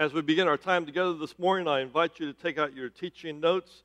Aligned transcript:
As 0.00 0.14
we 0.14 0.22
begin 0.22 0.48
our 0.48 0.56
time 0.56 0.86
together 0.86 1.12
this 1.12 1.38
morning, 1.38 1.68
I 1.68 1.80
invite 1.80 2.18
you 2.18 2.32
to 2.32 2.32
take 2.32 2.56
out 2.56 2.74
your 2.74 2.88
teaching 2.88 3.38
notes. 3.38 3.82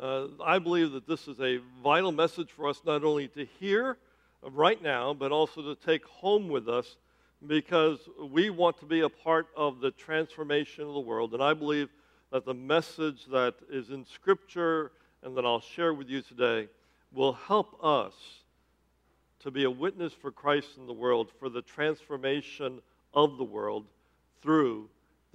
Uh, 0.00 0.28
I 0.42 0.58
believe 0.58 0.92
that 0.92 1.06
this 1.06 1.28
is 1.28 1.38
a 1.42 1.58
vital 1.84 2.10
message 2.10 2.48
for 2.50 2.70
us 2.70 2.80
not 2.86 3.04
only 3.04 3.28
to 3.28 3.44
hear 3.60 3.98
right 4.42 4.82
now, 4.82 5.12
but 5.12 5.30
also 5.30 5.60
to 5.60 5.74
take 5.74 6.06
home 6.06 6.48
with 6.48 6.70
us 6.70 6.96
because 7.46 7.98
we 8.30 8.48
want 8.48 8.78
to 8.78 8.86
be 8.86 9.00
a 9.00 9.10
part 9.10 9.48
of 9.54 9.80
the 9.80 9.90
transformation 9.90 10.84
of 10.84 10.94
the 10.94 11.00
world. 11.00 11.34
And 11.34 11.42
I 11.42 11.52
believe 11.52 11.90
that 12.32 12.46
the 12.46 12.54
message 12.54 13.26
that 13.26 13.56
is 13.70 13.90
in 13.90 14.06
Scripture 14.06 14.92
and 15.22 15.36
that 15.36 15.44
I'll 15.44 15.60
share 15.60 15.92
with 15.92 16.08
you 16.08 16.22
today 16.22 16.66
will 17.12 17.34
help 17.34 17.78
us 17.84 18.14
to 19.40 19.50
be 19.50 19.64
a 19.64 19.70
witness 19.70 20.14
for 20.14 20.30
Christ 20.30 20.78
in 20.78 20.86
the 20.86 20.94
world, 20.94 21.30
for 21.38 21.50
the 21.50 21.60
transformation 21.60 22.80
of 23.12 23.36
the 23.36 23.44
world 23.44 23.84
through 24.40 24.88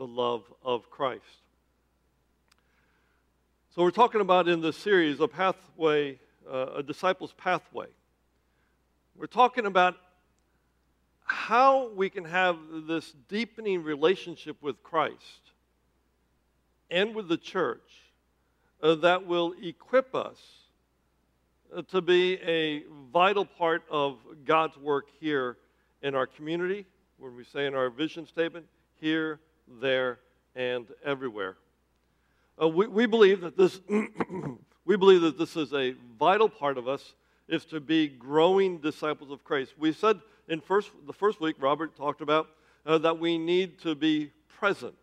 the 0.03 0.07
love 0.07 0.43
of 0.65 0.89
Christ. 0.89 1.23
So, 3.73 3.83
we're 3.83 3.91
talking 3.91 4.19
about 4.19 4.49
in 4.49 4.59
this 4.59 4.75
series 4.75 5.21
a 5.21 5.29
pathway, 5.29 6.19
uh, 6.45 6.73
a 6.75 6.83
disciple's 6.83 7.31
pathway. 7.31 7.85
We're 9.15 9.27
talking 9.27 9.65
about 9.65 9.95
how 11.23 11.89
we 11.95 12.09
can 12.09 12.25
have 12.25 12.57
this 12.85 13.13
deepening 13.29 13.81
relationship 13.81 14.57
with 14.61 14.83
Christ 14.83 15.51
and 16.91 17.15
with 17.15 17.29
the 17.29 17.37
church 17.37 18.11
uh, 18.81 18.95
that 18.95 19.25
will 19.25 19.53
equip 19.61 20.13
us 20.13 20.37
uh, 21.73 21.81
to 21.83 22.01
be 22.01 22.41
a 22.41 22.83
vital 23.13 23.45
part 23.45 23.83
of 23.89 24.17
God's 24.43 24.75
work 24.75 25.05
here 25.21 25.55
in 26.01 26.13
our 26.13 26.27
community, 26.27 26.85
when 27.19 27.37
we 27.37 27.45
say 27.45 27.67
in 27.67 27.73
our 27.73 27.89
vision 27.89 28.27
statement, 28.27 28.65
here, 28.99 29.39
there, 29.67 30.19
and 30.55 30.87
everywhere. 31.03 31.55
Uh, 32.61 32.67
we, 32.67 32.87
we 32.87 33.05
believe 33.05 33.41
that 33.41 33.57
this 33.57 33.79
we 34.85 34.95
believe 34.95 35.21
that 35.21 35.37
this 35.37 35.55
is 35.55 35.73
a 35.73 35.95
vital 36.19 36.49
part 36.49 36.77
of 36.77 36.87
us 36.87 37.15
is 37.47 37.65
to 37.65 37.79
be 37.79 38.07
growing 38.07 38.77
disciples 38.77 39.31
of 39.31 39.43
Christ. 39.43 39.73
We 39.77 39.91
said 39.91 40.19
in 40.47 40.61
first 40.61 40.91
the 41.07 41.13
first 41.13 41.41
week, 41.41 41.55
Robert 41.59 41.95
talked 41.95 42.21
about 42.21 42.49
uh, 42.85 42.97
that 42.99 43.17
we 43.19 43.37
need 43.37 43.79
to 43.79 43.95
be 43.95 44.31
present. 44.59 44.97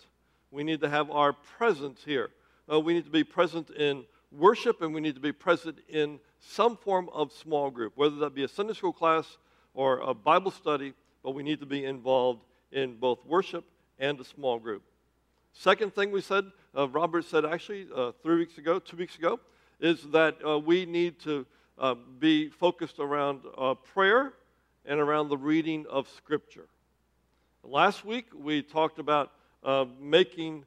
We 0.50 0.64
need 0.64 0.80
to 0.80 0.88
have 0.88 1.10
our 1.10 1.32
presence 1.32 2.02
here. 2.04 2.30
Uh, 2.70 2.80
we 2.80 2.94
need 2.94 3.04
to 3.04 3.10
be 3.10 3.24
present 3.24 3.70
in 3.70 4.04
worship, 4.30 4.82
and 4.82 4.94
we 4.94 5.00
need 5.00 5.14
to 5.16 5.20
be 5.20 5.32
present 5.32 5.78
in 5.88 6.20
some 6.38 6.76
form 6.76 7.08
of 7.12 7.32
small 7.32 7.70
group, 7.70 7.92
whether 7.96 8.16
that 8.16 8.34
be 8.34 8.44
a 8.44 8.48
Sunday 8.48 8.74
school 8.74 8.92
class 8.92 9.38
or 9.74 9.98
a 9.98 10.14
Bible 10.14 10.50
study. 10.50 10.94
But 11.22 11.32
we 11.32 11.42
need 11.42 11.60
to 11.60 11.66
be 11.66 11.84
involved 11.84 12.44
in 12.72 12.96
both 12.96 13.24
worship 13.26 13.64
and 14.00 14.18
a 14.18 14.24
small 14.24 14.58
group. 14.58 14.82
Second 15.52 15.94
thing 15.94 16.10
we 16.10 16.22
said, 16.22 16.46
uh, 16.76 16.88
Robert 16.88 17.24
said 17.24 17.44
actually 17.44 17.86
uh, 17.94 18.12
three 18.22 18.36
weeks 18.36 18.58
ago, 18.58 18.78
two 18.78 18.96
weeks 18.96 19.16
ago, 19.16 19.38
is 19.78 20.02
that 20.10 20.36
uh, 20.44 20.58
we 20.58 20.86
need 20.86 21.20
to 21.20 21.46
uh, 21.78 21.94
be 22.18 22.48
focused 22.48 22.98
around 22.98 23.40
uh, 23.56 23.74
prayer 23.74 24.32
and 24.84 24.98
around 24.98 25.28
the 25.28 25.36
reading 25.36 25.86
of 25.90 26.08
Scripture. 26.08 26.66
Last 27.62 28.04
week 28.04 28.26
we 28.34 28.62
talked 28.62 28.98
about 28.98 29.32
uh, 29.62 29.84
making, 30.00 30.64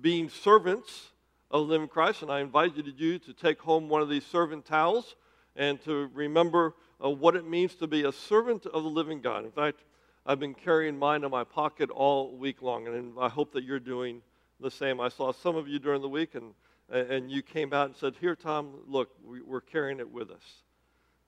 being 0.00 0.28
servants 0.28 1.10
of 1.50 1.66
the 1.66 1.72
living 1.72 1.88
Christ, 1.88 2.22
and 2.22 2.30
I 2.32 2.40
invited 2.40 2.92
you 2.98 3.18
to 3.20 3.32
take 3.32 3.60
home 3.60 3.88
one 3.88 4.02
of 4.02 4.08
these 4.08 4.26
servant 4.26 4.64
towels 4.64 5.14
and 5.54 5.80
to 5.84 6.10
remember 6.12 6.74
what 6.98 7.36
it 7.36 7.46
means 7.46 7.76
to 7.76 7.86
be 7.86 8.02
a 8.04 8.12
servant 8.12 8.66
of 8.66 8.82
the 8.82 8.88
living 8.88 9.20
God. 9.20 9.44
In 9.44 9.52
fact, 9.52 9.84
I've 10.26 10.40
been 10.40 10.54
carrying 10.54 10.98
mine 10.98 11.22
in 11.22 11.30
my 11.30 11.44
pocket 11.44 11.90
all 11.90 12.34
week 12.34 12.62
long, 12.62 12.86
and 12.86 13.12
I 13.20 13.28
hope 13.28 13.52
that 13.52 13.64
you're 13.64 13.78
doing 13.78 14.22
the 14.58 14.70
same. 14.70 15.00
I 15.00 15.10
saw 15.10 15.32
some 15.32 15.54
of 15.54 15.68
you 15.68 15.78
during 15.78 16.00
the 16.00 16.08
week, 16.08 16.34
and, 16.34 16.54
and 16.90 17.30
you 17.30 17.42
came 17.42 17.74
out 17.74 17.86
and 17.88 17.96
said, 17.96 18.14
Here, 18.20 18.34
Tom, 18.34 18.70
look, 18.86 19.10
we're 19.22 19.60
carrying 19.60 20.00
it 20.00 20.10
with 20.10 20.30
us. 20.30 20.62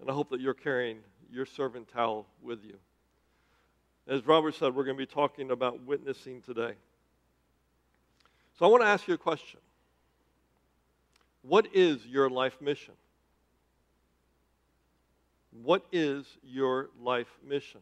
And 0.01 0.11
I 0.11 0.15
hope 0.15 0.31
that 0.31 0.41
you're 0.41 0.55
carrying 0.55 0.99
your 1.31 1.45
servant 1.45 1.89
towel 1.93 2.27
with 2.43 2.65
you. 2.65 2.77
As 4.09 4.27
Robert 4.27 4.55
said, 4.55 4.75
we're 4.75 4.85
going 4.85 4.97
to 4.97 5.03
be 5.03 5.07
talking 5.07 5.51
about 5.51 5.83
witnessing 5.83 6.41
today. 6.41 6.73
So 8.59 8.65
I 8.65 8.69
want 8.69 8.83
to 8.83 8.89
ask 8.89 9.07
you 9.07 9.15
a 9.15 9.19
question 9.19 9.61
What 11.43 11.69
is 11.75 12.07
your 12.07 12.31
life 12.31 12.63
mission? 12.63 12.95
What 15.63 15.85
is 15.93 16.27
your 16.43 16.89
life 16.99 17.29
mission? 17.47 17.81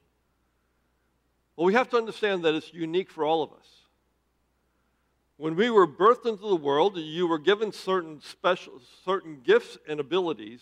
Well, 1.56 1.66
we 1.66 1.74
have 1.74 1.88
to 1.90 1.96
understand 1.96 2.44
that 2.44 2.54
it's 2.54 2.72
unique 2.72 3.10
for 3.10 3.24
all 3.24 3.42
of 3.42 3.52
us. 3.52 3.66
When 5.36 5.56
we 5.56 5.70
were 5.70 5.86
birthed 5.86 6.26
into 6.26 6.48
the 6.48 6.56
world, 6.56 6.96
you 6.96 7.26
were 7.26 7.38
given 7.38 7.72
certain 7.72 8.20
special, 8.20 8.80
certain 9.04 9.40
gifts 9.44 9.78
and 9.88 9.98
abilities 9.98 10.60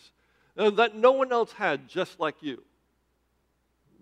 uh, 0.56 0.70
that 0.70 0.96
no 0.96 1.12
one 1.12 1.32
else 1.32 1.52
had, 1.52 1.88
just 1.88 2.18
like 2.20 2.36
you. 2.40 2.62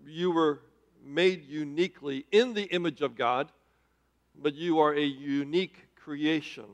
You 0.05 0.31
were 0.31 0.59
made 1.03 1.45
uniquely 1.45 2.25
in 2.31 2.53
the 2.53 2.63
image 2.63 3.01
of 3.01 3.15
God, 3.15 3.49
but 4.41 4.55
you 4.55 4.79
are 4.79 4.93
a 4.93 5.03
unique 5.03 5.87
creation 5.95 6.65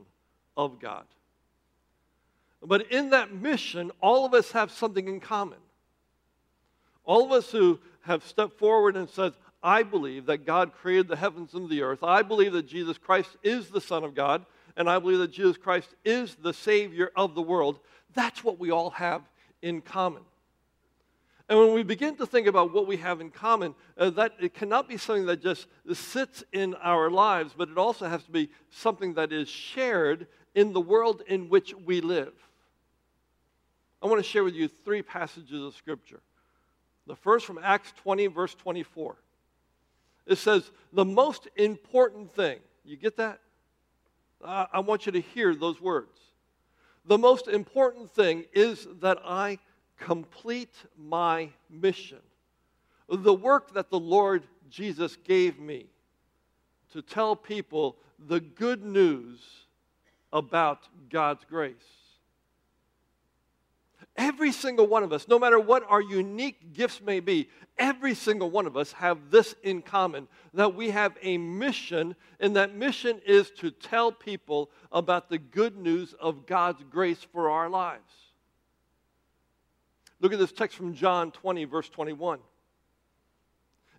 of 0.56 0.80
God. 0.80 1.04
But 2.62 2.90
in 2.90 3.10
that 3.10 3.32
mission, 3.32 3.90
all 4.00 4.24
of 4.24 4.34
us 4.34 4.52
have 4.52 4.70
something 4.70 5.06
in 5.06 5.20
common. 5.20 5.58
All 7.04 7.24
of 7.24 7.32
us 7.32 7.50
who 7.50 7.78
have 8.02 8.24
stepped 8.24 8.58
forward 8.58 8.96
and 8.96 9.08
said, 9.08 9.32
I 9.62 9.82
believe 9.82 10.26
that 10.26 10.46
God 10.46 10.72
created 10.72 11.08
the 11.08 11.16
heavens 11.16 11.54
and 11.54 11.68
the 11.68 11.82
earth. 11.82 12.02
I 12.02 12.22
believe 12.22 12.52
that 12.52 12.66
Jesus 12.66 12.98
Christ 12.98 13.36
is 13.42 13.68
the 13.68 13.80
Son 13.80 14.04
of 14.04 14.14
God, 14.14 14.46
and 14.76 14.88
I 14.88 14.98
believe 14.98 15.18
that 15.18 15.32
Jesus 15.32 15.56
Christ 15.56 15.94
is 16.04 16.36
the 16.36 16.54
Savior 16.54 17.10
of 17.16 17.34
the 17.34 17.42
world. 17.42 17.80
That's 18.14 18.44
what 18.44 18.58
we 18.58 18.70
all 18.70 18.90
have 18.90 19.22
in 19.62 19.80
common. 19.80 20.22
And 21.48 21.58
when 21.58 21.72
we 21.72 21.82
begin 21.82 22.14
to 22.16 22.26
think 22.26 22.46
about 22.46 22.74
what 22.74 22.86
we 22.86 22.98
have 22.98 23.20
in 23.20 23.30
common, 23.30 23.74
uh, 23.96 24.10
that 24.10 24.34
it 24.38 24.54
cannot 24.54 24.86
be 24.86 24.98
something 24.98 25.26
that 25.26 25.42
just 25.42 25.66
sits 25.94 26.44
in 26.52 26.74
our 26.74 27.10
lives, 27.10 27.54
but 27.56 27.70
it 27.70 27.78
also 27.78 28.06
has 28.06 28.22
to 28.24 28.30
be 28.30 28.50
something 28.70 29.14
that 29.14 29.32
is 29.32 29.48
shared 29.48 30.26
in 30.54 30.72
the 30.72 30.80
world 30.80 31.22
in 31.26 31.48
which 31.48 31.74
we 31.74 32.00
live. 32.00 32.34
I 34.02 34.06
want 34.06 34.18
to 34.18 34.28
share 34.28 34.44
with 34.44 34.54
you 34.54 34.68
three 34.68 35.02
passages 35.02 35.62
of 35.64 35.74
Scripture. 35.74 36.20
The 37.06 37.16
first 37.16 37.46
from 37.46 37.58
Acts 37.62 37.92
20, 38.02 38.26
verse 38.26 38.54
24. 38.54 39.16
It 40.28 40.36
says, 40.36 40.70
the 40.92 41.04
most 41.04 41.48
important 41.56 42.34
thing, 42.34 42.58
you 42.84 42.96
get 42.96 43.16
that? 43.16 43.40
Uh, 44.44 44.66
I 44.72 44.80
want 44.80 45.06
you 45.06 45.12
to 45.12 45.20
hear 45.20 45.54
those 45.54 45.80
words. 45.80 46.20
The 47.06 47.18
most 47.18 47.48
important 47.48 48.10
thing 48.10 48.44
is 48.52 48.86
that 49.00 49.18
I 49.24 49.58
complete 49.98 50.74
my 50.96 51.48
mission. 51.70 52.18
The 53.08 53.32
work 53.32 53.72
that 53.72 53.88
the 53.88 53.98
Lord 53.98 54.44
Jesus 54.68 55.16
gave 55.16 55.58
me 55.58 55.86
to 56.92 57.00
tell 57.00 57.34
people 57.34 57.96
the 58.18 58.40
good 58.40 58.84
news 58.84 59.40
about 60.30 60.86
God's 61.08 61.44
grace. 61.48 61.74
Every 64.18 64.50
single 64.50 64.88
one 64.88 65.04
of 65.04 65.12
us, 65.12 65.28
no 65.28 65.38
matter 65.38 65.60
what 65.60 65.84
our 65.88 66.02
unique 66.02 66.72
gifts 66.72 67.00
may 67.00 67.20
be, 67.20 67.48
every 67.78 68.16
single 68.16 68.50
one 68.50 68.66
of 68.66 68.76
us 68.76 68.90
have 68.90 69.30
this 69.30 69.54
in 69.62 69.80
common 69.80 70.26
that 70.54 70.74
we 70.74 70.90
have 70.90 71.16
a 71.22 71.38
mission, 71.38 72.16
and 72.40 72.56
that 72.56 72.74
mission 72.74 73.20
is 73.24 73.52
to 73.58 73.70
tell 73.70 74.10
people 74.10 74.72
about 74.90 75.28
the 75.28 75.38
good 75.38 75.76
news 75.76 76.16
of 76.18 76.46
God's 76.46 76.82
grace 76.90 77.24
for 77.32 77.48
our 77.48 77.70
lives. 77.70 78.12
Look 80.20 80.32
at 80.32 80.40
this 80.40 80.50
text 80.50 80.76
from 80.76 80.94
John 80.94 81.30
20, 81.30 81.64
verse 81.66 81.88
21. 81.88 82.40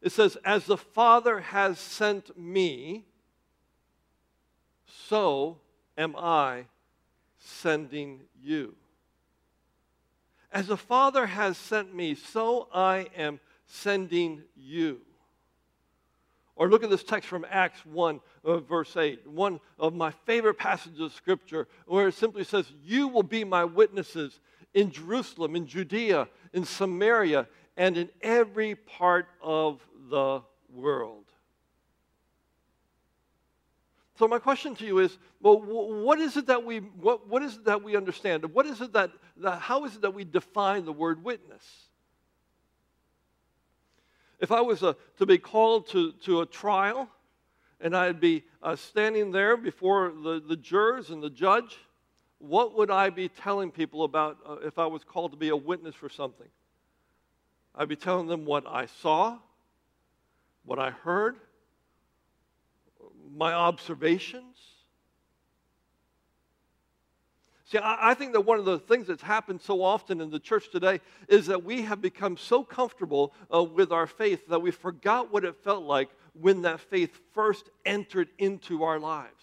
It 0.01 0.11
says, 0.11 0.37
As 0.43 0.65
the 0.65 0.75
Father 0.75 1.39
has 1.39 1.79
sent 1.79 2.37
me, 2.37 3.05
so 5.07 5.59
am 5.97 6.13
I 6.17 6.65
sending 7.37 8.23
you. 8.41 8.75
As 10.51 10.67
the 10.67 10.77
Father 10.77 11.25
has 11.27 11.57
sent 11.57 11.93
me, 11.93 12.15
so 12.15 12.67
I 12.73 13.07
am 13.15 13.39
sending 13.65 14.43
you. 14.55 15.01
Or 16.55 16.69
look 16.69 16.83
at 16.83 16.89
this 16.89 17.03
text 17.03 17.29
from 17.29 17.45
Acts 17.49 17.85
1, 17.85 18.19
uh, 18.43 18.57
verse 18.57 18.97
8, 18.97 19.27
one 19.27 19.61
of 19.77 19.93
my 19.93 20.11
favorite 20.25 20.55
passages 20.55 20.99
of 20.99 21.13
Scripture, 21.13 21.67
where 21.85 22.09
it 22.09 22.15
simply 22.15 22.43
says, 22.43 22.65
You 22.83 23.07
will 23.07 23.23
be 23.23 23.43
my 23.43 23.63
witnesses 23.63 24.39
in 24.73 24.91
Jerusalem, 24.91 25.55
in 25.55 25.67
Judea, 25.67 26.27
in 26.51 26.65
Samaria, 26.65 27.47
and 27.77 27.97
in 27.97 28.09
every 28.21 28.75
part 28.75 29.27
of 29.41 29.79
the 30.09 30.41
world. 30.73 31.28
So 34.19 34.27
my 34.27 34.37
question 34.37 34.75
to 34.75 34.85
you 34.85 34.99
is, 34.99 35.17
well, 35.39 35.61
what 35.61 36.19
is 36.19 36.35
it 36.35 36.47
that 36.47 36.65
we 36.65 36.79
what, 36.79 37.29
what 37.29 37.41
is 37.41 37.55
it 37.55 37.63
that 37.63 37.81
we 37.81 37.95
understand? 37.95 38.43
What 38.53 38.65
is 38.65 38.81
it 38.81 38.91
that, 38.91 39.11
that 39.37 39.61
how 39.61 39.85
is 39.85 39.95
it 39.95 40.01
that 40.01 40.13
we 40.13 40.25
define 40.25 40.83
the 40.83 40.91
word 40.91 41.23
witness? 41.23 41.63
If 44.41 44.51
I 44.51 44.59
was 44.59 44.83
a, 44.83 44.97
to 45.19 45.25
be 45.25 45.37
called 45.37 45.87
to, 45.91 46.11
to 46.25 46.41
a 46.41 46.45
trial 46.45 47.07
and 47.79 47.95
I'd 47.95 48.19
be 48.19 48.43
uh, 48.61 48.75
standing 48.75 49.31
there 49.31 49.55
before 49.55 50.11
the, 50.11 50.43
the 50.45 50.57
jurors 50.57 51.11
and 51.11 51.23
the 51.23 51.29
judge, 51.29 51.77
what 52.39 52.75
would 52.77 52.91
I 52.91 53.11
be 53.11 53.29
telling 53.29 53.71
people 53.71 54.03
about 54.03 54.37
uh, 54.45 54.55
if 54.65 54.77
I 54.77 54.85
was 54.85 55.05
called 55.05 55.31
to 55.31 55.37
be 55.37 55.47
a 55.47 55.55
witness 55.55 55.95
for 55.95 56.09
something? 56.09 56.47
I'd 57.73 57.87
be 57.87 57.95
telling 57.95 58.27
them 58.27 58.43
what 58.43 58.67
I 58.67 58.87
saw, 58.87 59.37
what 60.65 60.77
I 60.77 60.89
heard, 60.89 61.37
my 63.35 63.53
observations. 63.53 64.57
See, 67.65 67.77
I, 67.77 68.11
I 68.11 68.13
think 68.15 68.33
that 68.33 68.41
one 68.41 68.57
of 68.57 68.65
the 68.65 68.79
things 68.79 69.07
that's 69.07 69.21
happened 69.21 69.61
so 69.61 69.83
often 69.83 70.21
in 70.21 70.31
the 70.31 70.39
church 70.39 70.71
today 70.71 71.01
is 71.27 71.45
that 71.47 71.63
we 71.63 71.83
have 71.83 72.01
become 72.01 72.35
so 72.35 72.63
comfortable 72.63 73.33
uh, 73.53 73.63
with 73.63 73.91
our 73.91 74.07
faith 74.07 74.47
that 74.47 74.61
we 74.61 74.71
forgot 74.71 75.31
what 75.31 75.45
it 75.45 75.55
felt 75.63 75.83
like 75.83 76.09
when 76.33 76.63
that 76.63 76.79
faith 76.79 77.19
first 77.33 77.69
entered 77.85 78.29
into 78.39 78.83
our 78.83 78.99
lives. 78.99 79.33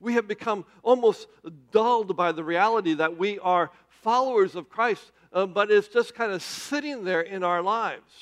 We 0.00 0.14
have 0.14 0.26
become 0.28 0.66
almost 0.82 1.28
dulled 1.70 2.16
by 2.16 2.32
the 2.32 2.44
reality 2.44 2.94
that 2.94 3.16
we 3.16 3.38
are 3.38 3.70
followers 3.88 4.56
of 4.56 4.68
Christ, 4.68 5.12
uh, 5.32 5.46
but 5.46 5.70
it's 5.70 5.88
just 5.88 6.14
kind 6.14 6.32
of 6.32 6.42
sitting 6.42 7.04
there 7.04 7.20
in 7.20 7.42
our 7.42 7.62
lives. 7.62 8.12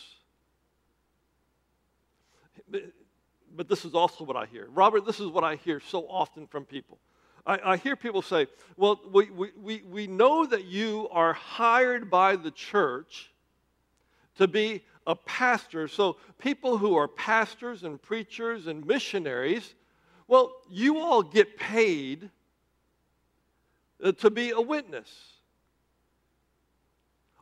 But 3.57 3.69
this 3.69 3.85
is 3.85 3.95
also 3.95 4.25
what 4.25 4.37
I 4.37 4.47
hear. 4.47 4.69
Robert, 4.71 5.05
this 5.05 5.21
is 5.21 5.27
what 5.29 5.45
I 5.45 5.57
hear 5.57 5.81
so 5.81 6.07
often 6.09 6.47
from 6.47 6.65
people. 6.65 6.99
I, 7.47 7.73
I 7.73 7.77
hear 7.77 7.97
people 7.97 8.23
say, 8.23 8.47
well, 8.77 9.01
we, 9.13 9.31
we, 9.31 9.51
we 9.61 9.83
we 9.83 10.07
know 10.07 10.47
that 10.47 10.65
you 10.65 11.09
are 11.11 11.33
hired 11.33 12.11
by 12.11 12.37
the 12.37 12.51
church 12.51 13.31
to 14.37 14.47
be 14.47 14.83
a 15.07 15.15
pastor. 15.15 15.89
So, 15.89 16.17
people 16.39 16.79
who 16.79 16.97
are 16.97 17.09
pastors 17.09 17.85
and 17.85 18.01
preachers 18.01 18.67
and 18.67 18.87
missionaries, 18.87 19.75
well, 20.29 20.53
you 20.71 20.99
all 20.99 21.23
get 21.23 21.57
paid 21.59 22.31
uh, 24.03 24.13
to 24.13 24.31
be 24.31 24.51
a 24.51 24.61
witness. 24.61 25.11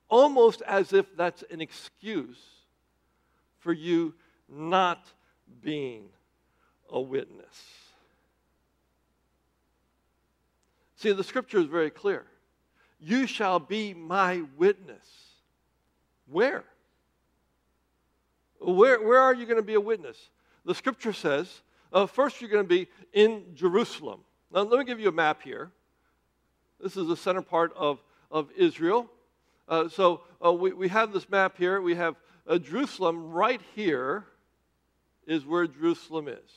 Almost 0.08 0.62
as 0.62 0.93
if 0.93 1.14
that's 1.16 1.44
an 1.50 1.61
excuse 1.61 2.43
for 3.58 3.72
you 3.72 4.14
not 4.49 5.12
being 5.62 6.04
a 6.90 7.00
witness. 7.00 7.64
See, 10.96 11.12
the 11.12 11.24
scripture 11.24 11.58
is 11.58 11.66
very 11.66 11.90
clear. 11.90 12.24
You 13.00 13.26
shall 13.26 13.60
be 13.60 13.94
my 13.94 14.42
witness. 14.56 15.06
Where? 16.26 16.64
Where, 18.60 19.00
where 19.00 19.20
are 19.20 19.34
you 19.34 19.46
going 19.46 19.58
to 19.58 19.62
be 19.62 19.74
a 19.74 19.80
witness? 19.80 20.16
The 20.64 20.74
scripture 20.74 21.12
says, 21.12 21.62
uh, 21.92 22.06
first 22.06 22.40
you're 22.40 22.50
going 22.50 22.64
to 22.64 22.68
be 22.68 22.88
in 23.12 23.44
Jerusalem. 23.54 24.20
Now, 24.52 24.62
let 24.62 24.78
me 24.78 24.84
give 24.84 24.98
you 24.98 25.08
a 25.08 25.12
map 25.12 25.42
here. 25.42 25.70
This 26.80 26.96
is 26.96 27.06
the 27.06 27.16
center 27.16 27.42
part 27.42 27.72
of, 27.76 28.02
of 28.30 28.50
Israel. 28.56 29.08
Uh, 29.68 29.88
so 29.88 30.22
uh, 30.44 30.52
we, 30.52 30.72
we 30.72 30.88
have 30.88 31.12
this 31.12 31.28
map 31.28 31.56
here. 31.56 31.80
We 31.80 31.94
have 31.94 32.16
uh, 32.46 32.58
Jerusalem 32.58 33.30
right 33.30 33.60
here 33.74 34.26
is 35.28 35.44
where 35.44 35.66
Jerusalem 35.66 36.26
is. 36.26 36.50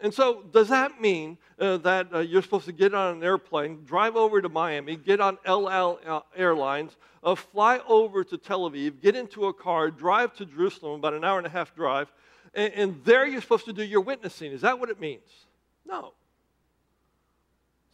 And 0.00 0.12
so, 0.12 0.42
does 0.52 0.68
that 0.68 1.00
mean 1.00 1.38
uh, 1.58 1.76
that 1.78 2.12
uh, 2.12 2.18
you're 2.18 2.42
supposed 2.42 2.66
to 2.66 2.72
get 2.72 2.94
on 2.94 3.16
an 3.16 3.22
airplane, 3.22 3.84
drive 3.84 4.16
over 4.16 4.42
to 4.42 4.48
Miami, 4.48 4.96
get 4.96 5.20
on 5.20 5.38
El 5.44 5.68
Al 5.68 6.00
uh, 6.04 6.20
Airlines, 6.36 6.96
uh, 7.22 7.34
fly 7.34 7.80
over 7.86 8.24
to 8.24 8.36
Tel 8.36 8.68
Aviv, 8.68 9.00
get 9.00 9.14
into 9.14 9.46
a 9.46 9.54
car, 9.54 9.90
drive 9.90 10.34
to 10.34 10.46
Jerusalem, 10.46 10.98
about 10.98 11.14
an 11.14 11.24
hour 11.24 11.38
and 11.38 11.46
a 11.46 11.50
half 11.50 11.74
drive, 11.74 12.12
and, 12.54 12.72
and 12.74 13.04
there 13.04 13.26
you're 13.26 13.40
supposed 13.40 13.66
to 13.66 13.72
do 13.72 13.84
your 13.84 14.00
witnessing? 14.00 14.52
Is 14.52 14.62
that 14.62 14.78
what 14.78 14.90
it 14.90 15.00
means? 15.00 15.46
No. 15.86 16.12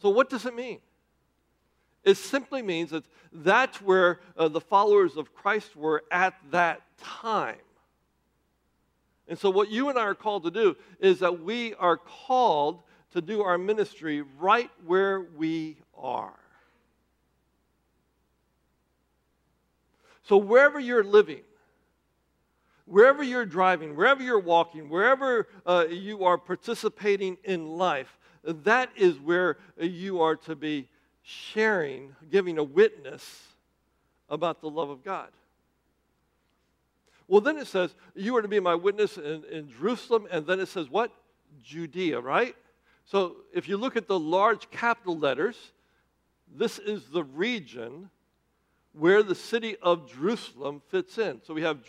So, 0.01 0.09
what 0.09 0.29
does 0.29 0.45
it 0.45 0.55
mean? 0.55 0.79
It 2.03 2.17
simply 2.17 2.63
means 2.63 2.89
that 2.89 3.05
that's 3.31 3.79
where 3.79 4.19
uh, 4.35 4.47
the 4.47 4.59
followers 4.59 5.17
of 5.17 5.33
Christ 5.35 5.75
were 5.75 6.03
at 6.09 6.33
that 6.49 6.81
time. 6.97 7.57
And 9.31 9.39
so, 9.39 9.49
what 9.49 9.71
you 9.71 9.87
and 9.87 9.97
I 9.97 10.01
are 10.01 10.13
called 10.13 10.43
to 10.43 10.51
do 10.51 10.75
is 10.99 11.19
that 11.19 11.41
we 11.41 11.73
are 11.75 11.95
called 11.95 12.81
to 13.13 13.21
do 13.21 13.43
our 13.43 13.57
ministry 13.57 14.25
right 14.37 14.69
where 14.85 15.21
we 15.21 15.77
are. 15.97 16.37
So, 20.23 20.35
wherever 20.35 20.81
you're 20.81 21.05
living, 21.05 21.43
wherever 22.83 23.23
you're 23.23 23.45
driving, 23.45 23.95
wherever 23.95 24.21
you're 24.21 24.37
walking, 24.37 24.89
wherever 24.89 25.47
uh, 25.65 25.85
you 25.89 26.25
are 26.25 26.37
participating 26.37 27.37
in 27.45 27.69
life, 27.69 28.19
that 28.43 28.89
is 28.97 29.17
where 29.17 29.59
you 29.79 30.19
are 30.19 30.35
to 30.35 30.57
be 30.57 30.89
sharing, 31.21 32.17
giving 32.29 32.57
a 32.57 32.63
witness 32.65 33.43
about 34.27 34.59
the 34.59 34.69
love 34.69 34.89
of 34.89 35.05
God. 35.05 35.29
Well, 37.31 37.39
then 37.39 37.57
it 37.57 37.67
says, 37.67 37.95
You 38.13 38.35
are 38.35 38.41
to 38.41 38.49
be 38.49 38.59
my 38.59 38.75
witness 38.75 39.17
in, 39.17 39.45
in 39.49 39.69
Jerusalem. 39.69 40.27
And 40.29 40.45
then 40.45 40.59
it 40.59 40.67
says, 40.67 40.89
What? 40.89 41.13
Judea, 41.63 42.19
right? 42.19 42.53
So 43.05 43.37
if 43.53 43.69
you 43.69 43.77
look 43.77 43.95
at 43.95 44.09
the 44.09 44.19
large 44.19 44.69
capital 44.69 45.17
letters, 45.17 45.55
this 46.53 46.77
is 46.77 47.05
the 47.05 47.23
region 47.23 48.09
where 48.91 49.23
the 49.23 49.33
city 49.33 49.77
of 49.81 50.11
Jerusalem 50.11 50.81
fits 50.89 51.17
in. 51.17 51.39
So 51.45 51.53
we 51.53 51.61
have 51.61 51.79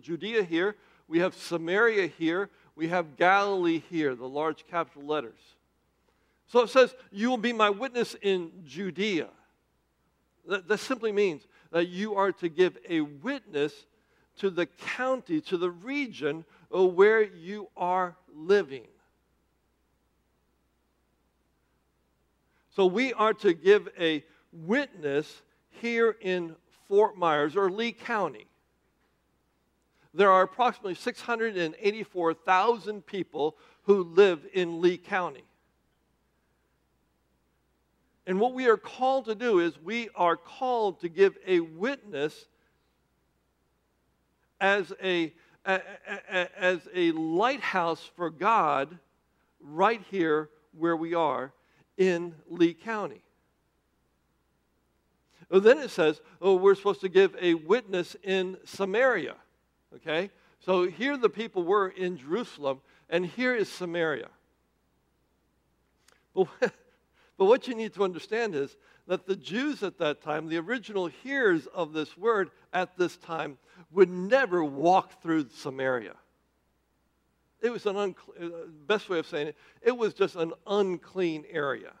Judea 0.00 0.44
here, 0.44 0.76
we 1.08 1.18
have 1.18 1.34
Samaria 1.34 2.06
here, 2.06 2.48
we 2.76 2.86
have 2.86 3.16
Galilee 3.16 3.82
here, 3.90 4.14
the 4.14 4.28
large 4.28 4.64
capital 4.68 5.04
letters. 5.04 5.40
So 6.46 6.60
it 6.60 6.70
says, 6.70 6.94
You 7.10 7.28
will 7.28 7.38
be 7.38 7.52
my 7.52 7.70
witness 7.70 8.14
in 8.22 8.52
Judea. 8.64 9.30
That, 10.46 10.68
that 10.68 10.78
simply 10.78 11.10
means 11.10 11.42
that 11.72 11.88
you 11.88 12.14
are 12.14 12.30
to 12.30 12.48
give 12.48 12.78
a 12.88 13.00
witness 13.00 13.72
to 14.38 14.50
the 14.50 14.66
county, 14.66 15.40
to 15.42 15.56
the 15.56 15.70
region 15.70 16.44
where 16.70 17.22
you 17.22 17.68
are 17.76 18.16
living. 18.34 18.88
So 22.74 22.86
we 22.86 23.12
are 23.12 23.34
to 23.34 23.52
give 23.52 23.88
a 23.98 24.24
witness 24.52 25.42
here 25.68 26.16
in 26.20 26.56
Fort 26.88 27.18
Myers 27.18 27.56
or 27.56 27.70
Lee 27.70 27.92
County. 27.92 28.46
There 30.14 30.30
are 30.30 30.42
approximately 30.42 30.94
684,000 30.94 33.06
people 33.06 33.56
who 33.84 34.04
live 34.04 34.46
in 34.52 34.80
Lee 34.80 34.98
County. 34.98 35.44
And 38.26 38.38
what 38.38 38.54
we 38.54 38.68
are 38.68 38.76
called 38.76 39.24
to 39.26 39.34
do 39.34 39.58
is 39.58 39.82
we 39.82 40.08
are 40.14 40.36
called 40.36 41.00
to 41.00 41.08
give 41.08 41.36
a 41.46 41.58
witness 41.60 42.46
as 44.62 44.92
a, 45.02 45.34
as 45.66 46.88
a 46.94 47.10
lighthouse 47.12 48.08
for 48.16 48.30
God 48.30 48.96
right 49.60 50.00
here 50.08 50.48
where 50.78 50.96
we 50.96 51.14
are 51.14 51.52
in 51.98 52.34
Lee 52.48 52.72
County. 52.72 53.22
Well, 55.50 55.60
then 55.60 55.78
it 55.78 55.90
says, 55.90 56.22
oh, 56.40 56.54
we're 56.54 56.76
supposed 56.76 57.02
to 57.02 57.08
give 57.08 57.36
a 57.38 57.54
witness 57.54 58.16
in 58.22 58.56
Samaria. 58.64 59.34
Okay? 59.96 60.30
So 60.60 60.86
here 60.86 61.16
the 61.16 61.28
people 61.28 61.64
were 61.64 61.88
in 61.88 62.16
Jerusalem, 62.16 62.80
and 63.10 63.26
here 63.26 63.54
is 63.54 63.68
Samaria. 63.68 64.28
But, 66.34 66.46
but 67.36 67.44
what 67.44 67.66
you 67.66 67.74
need 67.74 67.92
to 67.94 68.04
understand 68.04 68.54
is 68.54 68.76
that 69.08 69.26
the 69.26 69.36
Jews 69.36 69.82
at 69.82 69.98
that 69.98 70.22
time, 70.22 70.48
the 70.48 70.58
original 70.58 71.08
hearers 71.08 71.66
of 71.74 71.92
this 71.92 72.16
word 72.16 72.50
at 72.72 72.96
this 72.96 73.16
time, 73.16 73.58
would 73.92 74.10
never 74.10 74.64
walk 74.64 75.22
through 75.22 75.48
Samaria. 75.50 76.14
It 77.60 77.70
was 77.70 77.86
an 77.86 77.96
unclean, 77.96 78.52
uh, 78.52 78.56
best 78.86 79.08
way 79.08 79.18
of 79.18 79.26
saying 79.26 79.48
it, 79.48 79.56
it 79.82 79.96
was 79.96 80.14
just 80.14 80.34
an 80.34 80.52
unclean 80.66 81.44
area. 81.50 81.92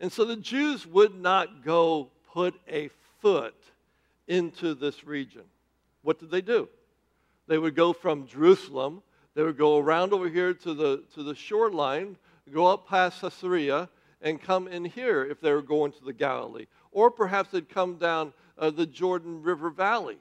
And 0.00 0.10
so 0.10 0.24
the 0.24 0.36
Jews 0.36 0.86
would 0.86 1.14
not 1.14 1.64
go 1.64 2.10
put 2.32 2.54
a 2.68 2.88
foot 3.20 3.54
into 4.26 4.74
this 4.74 5.04
region. 5.04 5.42
What 6.02 6.18
did 6.18 6.30
they 6.30 6.40
do? 6.40 6.68
They 7.46 7.58
would 7.58 7.76
go 7.76 7.92
from 7.92 8.26
Jerusalem, 8.26 9.02
they 9.34 9.42
would 9.42 9.58
go 9.58 9.78
around 9.78 10.12
over 10.12 10.28
here 10.28 10.54
to 10.54 10.74
the, 10.74 11.04
to 11.14 11.22
the 11.22 11.34
shoreline, 11.34 12.16
go 12.52 12.66
up 12.66 12.88
past 12.88 13.20
Caesarea, 13.20 13.88
and 14.20 14.40
come 14.40 14.68
in 14.68 14.84
here 14.84 15.24
if 15.24 15.40
they 15.40 15.52
were 15.52 15.62
going 15.62 15.92
to 15.92 16.04
the 16.04 16.12
Galilee. 16.12 16.66
Or 16.92 17.10
perhaps 17.10 17.50
they'd 17.50 17.68
come 17.68 17.96
down 17.96 18.32
uh, 18.62 18.70
the 18.70 18.86
Jordan 18.86 19.42
River 19.42 19.70
Valley 19.70 20.18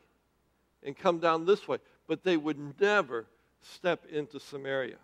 and 0.84 0.98
come 0.98 1.20
down 1.20 1.46
this 1.46 1.68
way. 1.68 1.78
But 2.08 2.24
they 2.24 2.36
would 2.36 2.82
never 2.82 3.28
step 3.62 4.06
into 4.12 4.40
Samaria. 4.40 4.98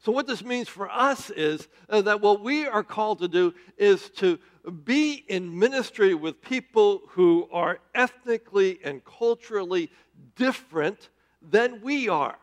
So, 0.00 0.12
what 0.12 0.28
this 0.28 0.44
means 0.44 0.68
for 0.68 0.88
us 0.88 1.30
is 1.30 1.66
uh, 1.88 2.02
that 2.02 2.20
what 2.20 2.40
we 2.42 2.66
are 2.66 2.84
called 2.84 3.18
to 3.18 3.28
do 3.28 3.52
is 3.76 4.08
to 4.10 4.38
be 4.84 5.24
in 5.26 5.58
ministry 5.58 6.14
with 6.14 6.40
people 6.40 7.02
who 7.08 7.48
are 7.52 7.80
ethnically 7.96 8.78
and 8.84 9.04
culturally 9.04 9.90
different 10.36 11.08
than 11.42 11.82
we 11.82 12.08
are. 12.08 12.38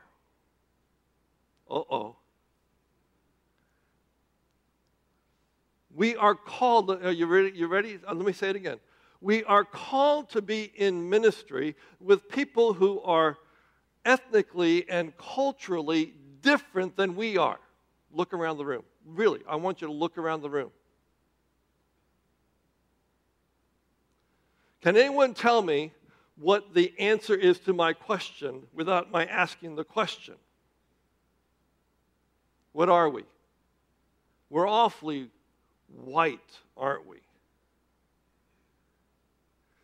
Uh 1.70 1.84
oh. 1.89 2.15
We 5.96 6.18
are 6.18 6.36
called, 6.36 6.92
are 6.92 7.12
you 7.12 7.25
ready? 7.25 7.54
You 7.56 7.68
ready? 7.68 7.98
Uh, 8.06 8.14
let 8.14 8.25
me 8.25 8.34
say 8.34 8.50
it 8.50 8.58
again. 8.58 8.80
We 9.22 9.46
are 9.46 9.64
called 9.64 10.30
to 10.32 10.42
be 10.42 10.74
in 10.75 11.10
ministry 11.10 11.74
with 12.02 12.28
people 12.28 12.74
who 12.74 13.00
are 13.00 13.38
ethnically 14.04 14.88
and 14.90 15.16
culturally 15.18 16.14
different 16.42 16.98
than 16.98 17.16
we 17.16 17.38
are. 17.38 17.60
Look 18.12 18.34
around 18.34 18.58
the 18.58 18.66
room. 18.66 18.84
Really, 19.06 19.40
I 19.48 19.56
want 19.56 19.82
you 19.82 19.88
to 19.88 19.94
look 19.94 20.18
around 20.18 20.42
the 20.42 20.50
room. 20.50 20.70
Can 24.82 24.98
anyone 24.98 25.34
tell 25.34 25.62
me 25.62 25.94
what 26.36 26.74
the 26.74 26.94
answer 27.00 27.36
is 27.36 27.58
to 27.60 27.74
my 27.74 27.94
question 27.94 28.64
without 28.74 29.12
my 29.12 29.25
asking 29.25 29.78
the 29.78 29.86
question? 29.86 30.36
What 32.74 32.90
are 32.90 33.10
we? 33.10 33.24
We're 34.50 34.68
awfully 34.68 35.30
white, 36.04 36.60
aren't 36.78 37.08
we? 37.08 37.18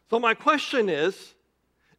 So, 0.10 0.20
my 0.20 0.34
question 0.34 0.89
is 0.89 1.34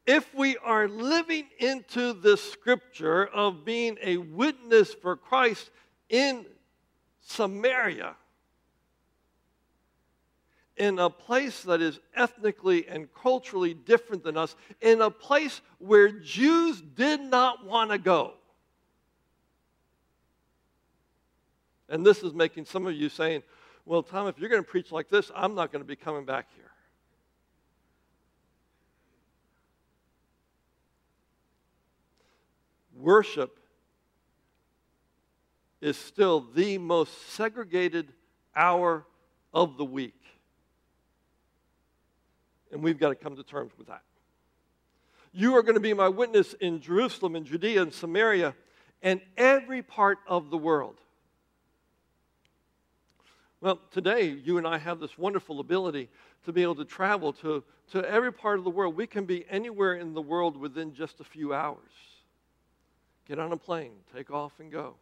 if 0.06 0.34
we 0.34 0.56
are 0.58 0.88
living 0.88 1.46
into 1.58 2.12
this 2.12 2.42
scripture 2.42 3.26
of 3.26 3.64
being 3.64 3.96
a 4.02 4.16
witness 4.16 4.92
for 4.92 5.16
Christ 5.16 5.70
in 6.08 6.44
Samaria, 7.20 8.14
in 10.76 10.98
a 10.98 11.08
place 11.08 11.62
that 11.62 11.80
is 11.80 12.00
ethnically 12.16 12.88
and 12.88 13.08
culturally 13.14 13.74
different 13.74 14.24
than 14.24 14.36
us, 14.36 14.56
in 14.80 15.00
a 15.00 15.10
place 15.10 15.60
where 15.78 16.10
Jews 16.10 16.80
did 16.80 17.20
not 17.20 17.64
want 17.64 17.92
to 17.92 17.98
go. 17.98 18.34
And 21.88 22.04
this 22.04 22.22
is 22.22 22.32
making 22.32 22.64
some 22.64 22.86
of 22.86 22.94
you 22.94 23.08
saying, 23.08 23.42
well, 23.84 24.02
Tom, 24.02 24.28
if 24.28 24.38
you're 24.38 24.48
going 24.48 24.62
to 24.62 24.68
preach 24.68 24.92
like 24.92 25.08
this, 25.08 25.30
I'm 25.34 25.54
not 25.54 25.72
going 25.72 25.82
to 25.82 25.88
be 25.88 25.96
coming 25.96 26.24
back 26.24 26.46
here. 26.54 26.62
worship 33.02 33.58
is 35.80 35.96
still 35.96 36.46
the 36.54 36.78
most 36.78 37.30
segregated 37.32 38.12
hour 38.54 39.04
of 39.52 39.76
the 39.76 39.84
week. 39.84 40.14
And 42.70 42.82
we've 42.82 42.98
got 42.98 43.08
to 43.10 43.14
come 43.14 43.36
to 43.36 43.42
terms 43.42 43.72
with 43.76 43.88
that. 43.88 44.02
You 45.32 45.56
are 45.56 45.62
going 45.62 45.74
to 45.74 45.80
be 45.80 45.92
my 45.92 46.08
witness 46.08 46.54
in 46.54 46.80
Jerusalem 46.80 47.36
and 47.36 47.44
Judea 47.44 47.82
and 47.82 47.92
Samaria 47.92 48.54
and 49.02 49.20
every 49.36 49.82
part 49.82 50.18
of 50.26 50.50
the 50.50 50.56
world. 50.56 50.98
Well, 53.62 53.78
today, 53.92 54.24
you 54.24 54.58
and 54.58 54.66
I 54.66 54.76
have 54.76 54.98
this 54.98 55.16
wonderful 55.16 55.60
ability 55.60 56.08
to 56.46 56.52
be 56.52 56.64
able 56.64 56.74
to 56.74 56.84
travel 56.84 57.32
to, 57.34 57.62
to 57.92 58.04
every 58.10 58.32
part 58.32 58.58
of 58.58 58.64
the 58.64 58.70
world. 58.70 58.96
We 58.96 59.06
can 59.06 59.24
be 59.24 59.46
anywhere 59.48 59.94
in 59.94 60.14
the 60.14 60.20
world 60.20 60.56
within 60.56 60.92
just 60.92 61.20
a 61.20 61.24
few 61.24 61.54
hours. 61.54 61.78
Get 63.28 63.38
on 63.38 63.52
a 63.52 63.56
plane, 63.56 63.92
take 64.12 64.32
off, 64.32 64.50
and 64.58 64.72
go. 64.72 64.96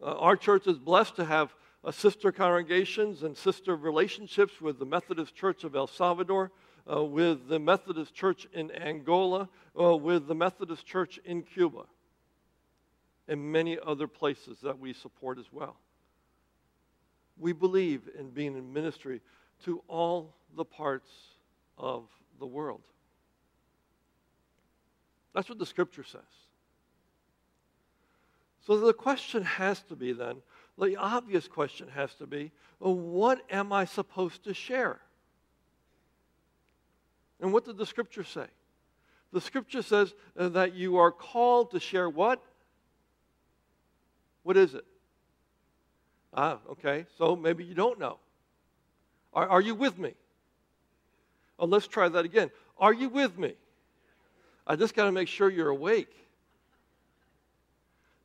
Uh, 0.00 0.16
our 0.18 0.36
church 0.36 0.68
is 0.68 0.78
blessed 0.78 1.16
to 1.16 1.24
have 1.24 1.52
uh, 1.82 1.90
sister 1.90 2.30
congregations 2.30 3.24
and 3.24 3.36
sister 3.36 3.74
relationships 3.74 4.60
with 4.60 4.78
the 4.78 4.86
Methodist 4.86 5.34
Church 5.34 5.64
of 5.64 5.74
El 5.74 5.88
Salvador, 5.88 6.52
uh, 6.88 7.02
with 7.02 7.48
the 7.48 7.58
Methodist 7.58 8.14
Church 8.14 8.46
in 8.52 8.70
Angola, 8.70 9.48
uh, 9.76 9.96
with 9.96 10.28
the 10.28 10.34
Methodist 10.36 10.86
Church 10.86 11.18
in 11.24 11.42
Cuba, 11.42 11.86
and 13.26 13.50
many 13.50 13.76
other 13.84 14.06
places 14.06 14.58
that 14.62 14.78
we 14.78 14.92
support 14.92 15.40
as 15.40 15.46
well. 15.52 15.76
We 17.38 17.52
believe 17.52 18.02
in 18.18 18.30
being 18.30 18.56
in 18.56 18.72
ministry 18.72 19.20
to 19.64 19.82
all 19.88 20.34
the 20.56 20.64
parts 20.64 21.10
of 21.78 22.04
the 22.38 22.46
world. 22.46 22.82
That's 25.34 25.48
what 25.48 25.58
the 25.58 25.66
scripture 25.66 26.04
says. 26.04 26.22
So 28.66 28.78
the 28.78 28.92
question 28.92 29.44
has 29.44 29.80
to 29.84 29.96
be 29.96 30.12
then, 30.12 30.36
the 30.78 30.96
obvious 30.96 31.46
question 31.46 31.88
has 31.88 32.12
to 32.14 32.26
be, 32.26 32.50
well, 32.80 32.94
what 32.94 33.42
am 33.50 33.72
I 33.72 33.84
supposed 33.84 34.44
to 34.44 34.54
share? 34.54 35.00
And 37.40 37.52
what 37.52 37.64
did 37.64 37.76
the 37.76 37.86
scripture 37.86 38.24
say? 38.24 38.46
The 39.32 39.40
scripture 39.40 39.82
says 39.82 40.14
uh, 40.38 40.48
that 40.50 40.74
you 40.74 40.96
are 40.96 41.12
called 41.12 41.70
to 41.72 41.80
share 41.80 42.08
what? 42.08 42.42
What 44.42 44.56
is 44.56 44.74
it? 44.74 44.84
Ah, 46.34 46.58
okay. 46.70 47.06
So 47.18 47.36
maybe 47.36 47.64
you 47.64 47.74
don't 47.74 47.98
know. 47.98 48.18
Are, 49.32 49.48
are 49.48 49.60
you 49.60 49.74
with 49.74 49.98
me? 49.98 50.14
Oh, 51.58 51.66
let's 51.66 51.86
try 51.86 52.08
that 52.08 52.24
again. 52.24 52.50
Are 52.78 52.92
you 52.92 53.08
with 53.08 53.38
me? 53.38 53.54
I 54.66 54.76
just 54.76 54.94
got 54.94 55.04
to 55.04 55.12
make 55.12 55.28
sure 55.28 55.48
you're 55.48 55.70
awake. 55.70 56.12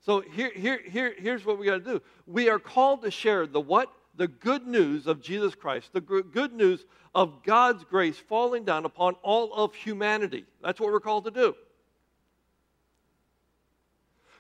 So 0.05 0.21
here, 0.21 0.51
here, 0.55 0.79
here, 0.89 1.13
here's 1.17 1.45
what 1.45 1.59
we 1.59 1.67
got 1.67 1.83
to 1.85 1.93
do. 1.93 2.01
We 2.25 2.49
are 2.49 2.59
called 2.59 3.03
to 3.03 3.11
share 3.11 3.45
the 3.45 3.61
what? 3.61 3.91
The 4.17 4.27
good 4.27 4.67
news 4.67 5.07
of 5.07 5.21
Jesus 5.21 5.55
Christ, 5.55 5.93
the 5.93 6.01
good 6.01 6.53
news 6.53 6.83
of 7.15 7.43
God's 7.43 7.83
grace 7.85 8.17
falling 8.17 8.65
down 8.65 8.83
upon 8.83 9.13
all 9.21 9.53
of 9.53 9.73
humanity. 9.73 10.45
That's 10.61 10.79
what 10.79 10.91
we're 10.91 10.99
called 10.99 11.25
to 11.25 11.31
do. 11.31 11.55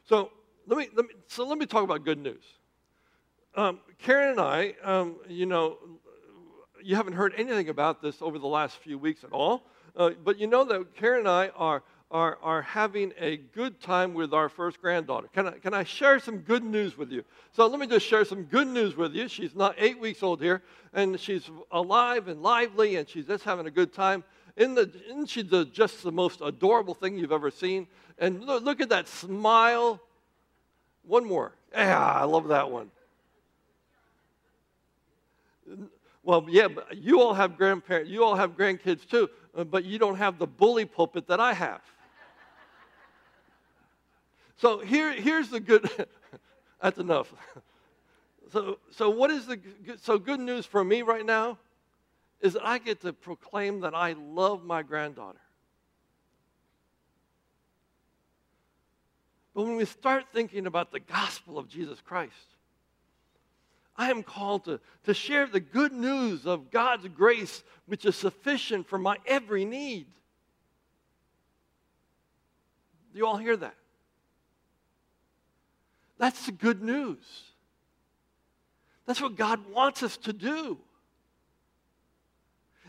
So 0.09 0.31
let 0.67 0.77
me, 0.77 0.89
let 0.93 1.05
me 1.05 1.13
so 1.27 1.47
let 1.47 1.57
me 1.57 1.65
talk 1.65 1.83
about 1.83 2.03
good 2.03 2.19
news. 2.19 2.43
Um, 3.53 3.81
Karen 3.97 4.29
and 4.29 4.39
I, 4.39 4.75
um, 4.81 5.17
you 5.27 5.45
know, 5.45 5.77
you 6.81 6.95
haven't 6.95 7.13
heard 7.13 7.33
anything 7.35 7.67
about 7.67 8.01
this 8.01 8.21
over 8.21 8.39
the 8.39 8.47
last 8.47 8.77
few 8.77 8.97
weeks 8.97 9.25
at 9.25 9.31
all. 9.33 9.63
Uh, 9.95 10.11
but 10.23 10.39
you 10.39 10.47
know 10.47 10.63
that 10.63 10.95
Karen 10.95 11.19
and 11.19 11.27
I 11.27 11.49
are, 11.49 11.83
are, 12.09 12.37
are 12.41 12.61
having 12.61 13.11
a 13.19 13.35
good 13.37 13.81
time 13.81 14.13
with 14.13 14.33
our 14.33 14.47
first 14.47 14.81
granddaughter. 14.81 15.27
Can 15.33 15.47
I, 15.49 15.51
can 15.51 15.73
I 15.73 15.83
share 15.83 16.19
some 16.19 16.37
good 16.37 16.63
news 16.63 16.97
with 16.97 17.11
you? 17.11 17.25
So 17.51 17.67
let 17.67 17.77
me 17.77 17.87
just 17.87 18.05
share 18.05 18.23
some 18.23 18.43
good 18.43 18.67
news 18.67 18.95
with 18.95 19.13
you. 19.13 19.27
She's 19.27 19.53
not 19.53 19.75
eight 19.77 19.99
weeks 19.99 20.23
old 20.23 20.41
here, 20.41 20.63
and 20.93 21.19
she's 21.19 21.49
alive 21.71 22.29
and 22.29 22.41
lively, 22.41 22.95
and 22.95 23.07
she's 23.07 23.27
just 23.27 23.43
having 23.43 23.67
a 23.67 23.71
good 23.71 23.93
time. 23.93 24.23
In 24.55 24.75
the, 24.75 24.89
isn't 25.09 25.29
she 25.29 25.41
the, 25.41 25.65
just 25.65 26.03
the 26.03 26.11
most 26.11 26.39
adorable 26.41 26.93
thing 26.93 27.17
you've 27.17 27.33
ever 27.33 27.51
seen? 27.51 27.87
And 28.17 28.45
look, 28.45 28.63
look 28.63 28.79
at 28.79 28.89
that 28.89 29.09
smile. 29.09 29.99
One 31.03 31.25
more. 31.25 31.53
Yeah, 31.73 31.99
I 32.01 32.23
love 32.23 32.47
that 32.47 32.71
one. 32.71 32.91
Well, 36.23 36.45
yeah, 36.49 36.67
but 36.67 36.97
you 36.97 37.19
all 37.21 37.33
have 37.33 37.57
grandparents, 37.57 38.09
you 38.09 38.23
all 38.23 38.35
have 38.35 38.55
grandkids 38.55 39.07
too, 39.07 39.29
uh, 39.55 39.63
but 39.63 39.83
you 39.85 39.97
don't 39.97 40.17
have 40.17 40.37
the 40.37 40.47
bully 40.47 40.85
pulpit 40.85 41.27
that 41.27 41.39
I 41.39 41.53
have. 41.53 41.81
So 44.57 44.79
here, 44.79 45.11
here's 45.11 45.49
the 45.49 45.59
good. 45.59 45.89
that's 46.81 46.99
enough. 46.99 47.33
So, 48.51 48.77
so 48.91 49.09
what 49.09 49.31
is 49.31 49.47
the 49.47 49.59
so 50.01 50.19
good 50.19 50.39
news 50.39 50.65
for 50.65 50.83
me 50.83 51.01
right 51.01 51.25
now? 51.25 51.57
Is 52.41 52.53
that 52.53 52.65
I 52.65 52.77
get 52.77 53.01
to 53.01 53.13
proclaim 53.13 53.81
that 53.81 53.95
I 53.95 54.13
love 54.13 54.63
my 54.63 54.83
granddaughter. 54.83 55.39
But 59.53 59.63
when 59.63 59.75
we 59.75 59.85
start 59.85 60.25
thinking 60.31 60.65
about 60.65 60.91
the 60.91 60.99
gospel 60.99 61.57
of 61.57 61.67
Jesus 61.67 61.99
Christ, 62.01 62.55
I 63.95 64.09
am 64.09 64.23
called 64.23 64.65
to, 64.65 64.79
to 65.05 65.13
share 65.13 65.45
the 65.45 65.59
good 65.59 65.91
news 65.91 66.45
of 66.45 66.71
God's 66.71 67.07
grace, 67.09 67.63
which 67.85 68.05
is 68.05 68.15
sufficient 68.15 68.87
for 68.87 68.97
my 68.97 69.17
every 69.25 69.65
need. 69.65 70.07
Do 73.11 73.19
you 73.19 73.27
all 73.27 73.37
hear 73.37 73.57
that? 73.57 73.75
That's 76.17 76.45
the 76.45 76.51
good 76.51 76.81
news. 76.81 77.17
That's 79.05 79.21
what 79.21 79.35
God 79.35 79.59
wants 79.71 80.03
us 80.03 80.17
to 80.17 80.33
do. 80.33 80.77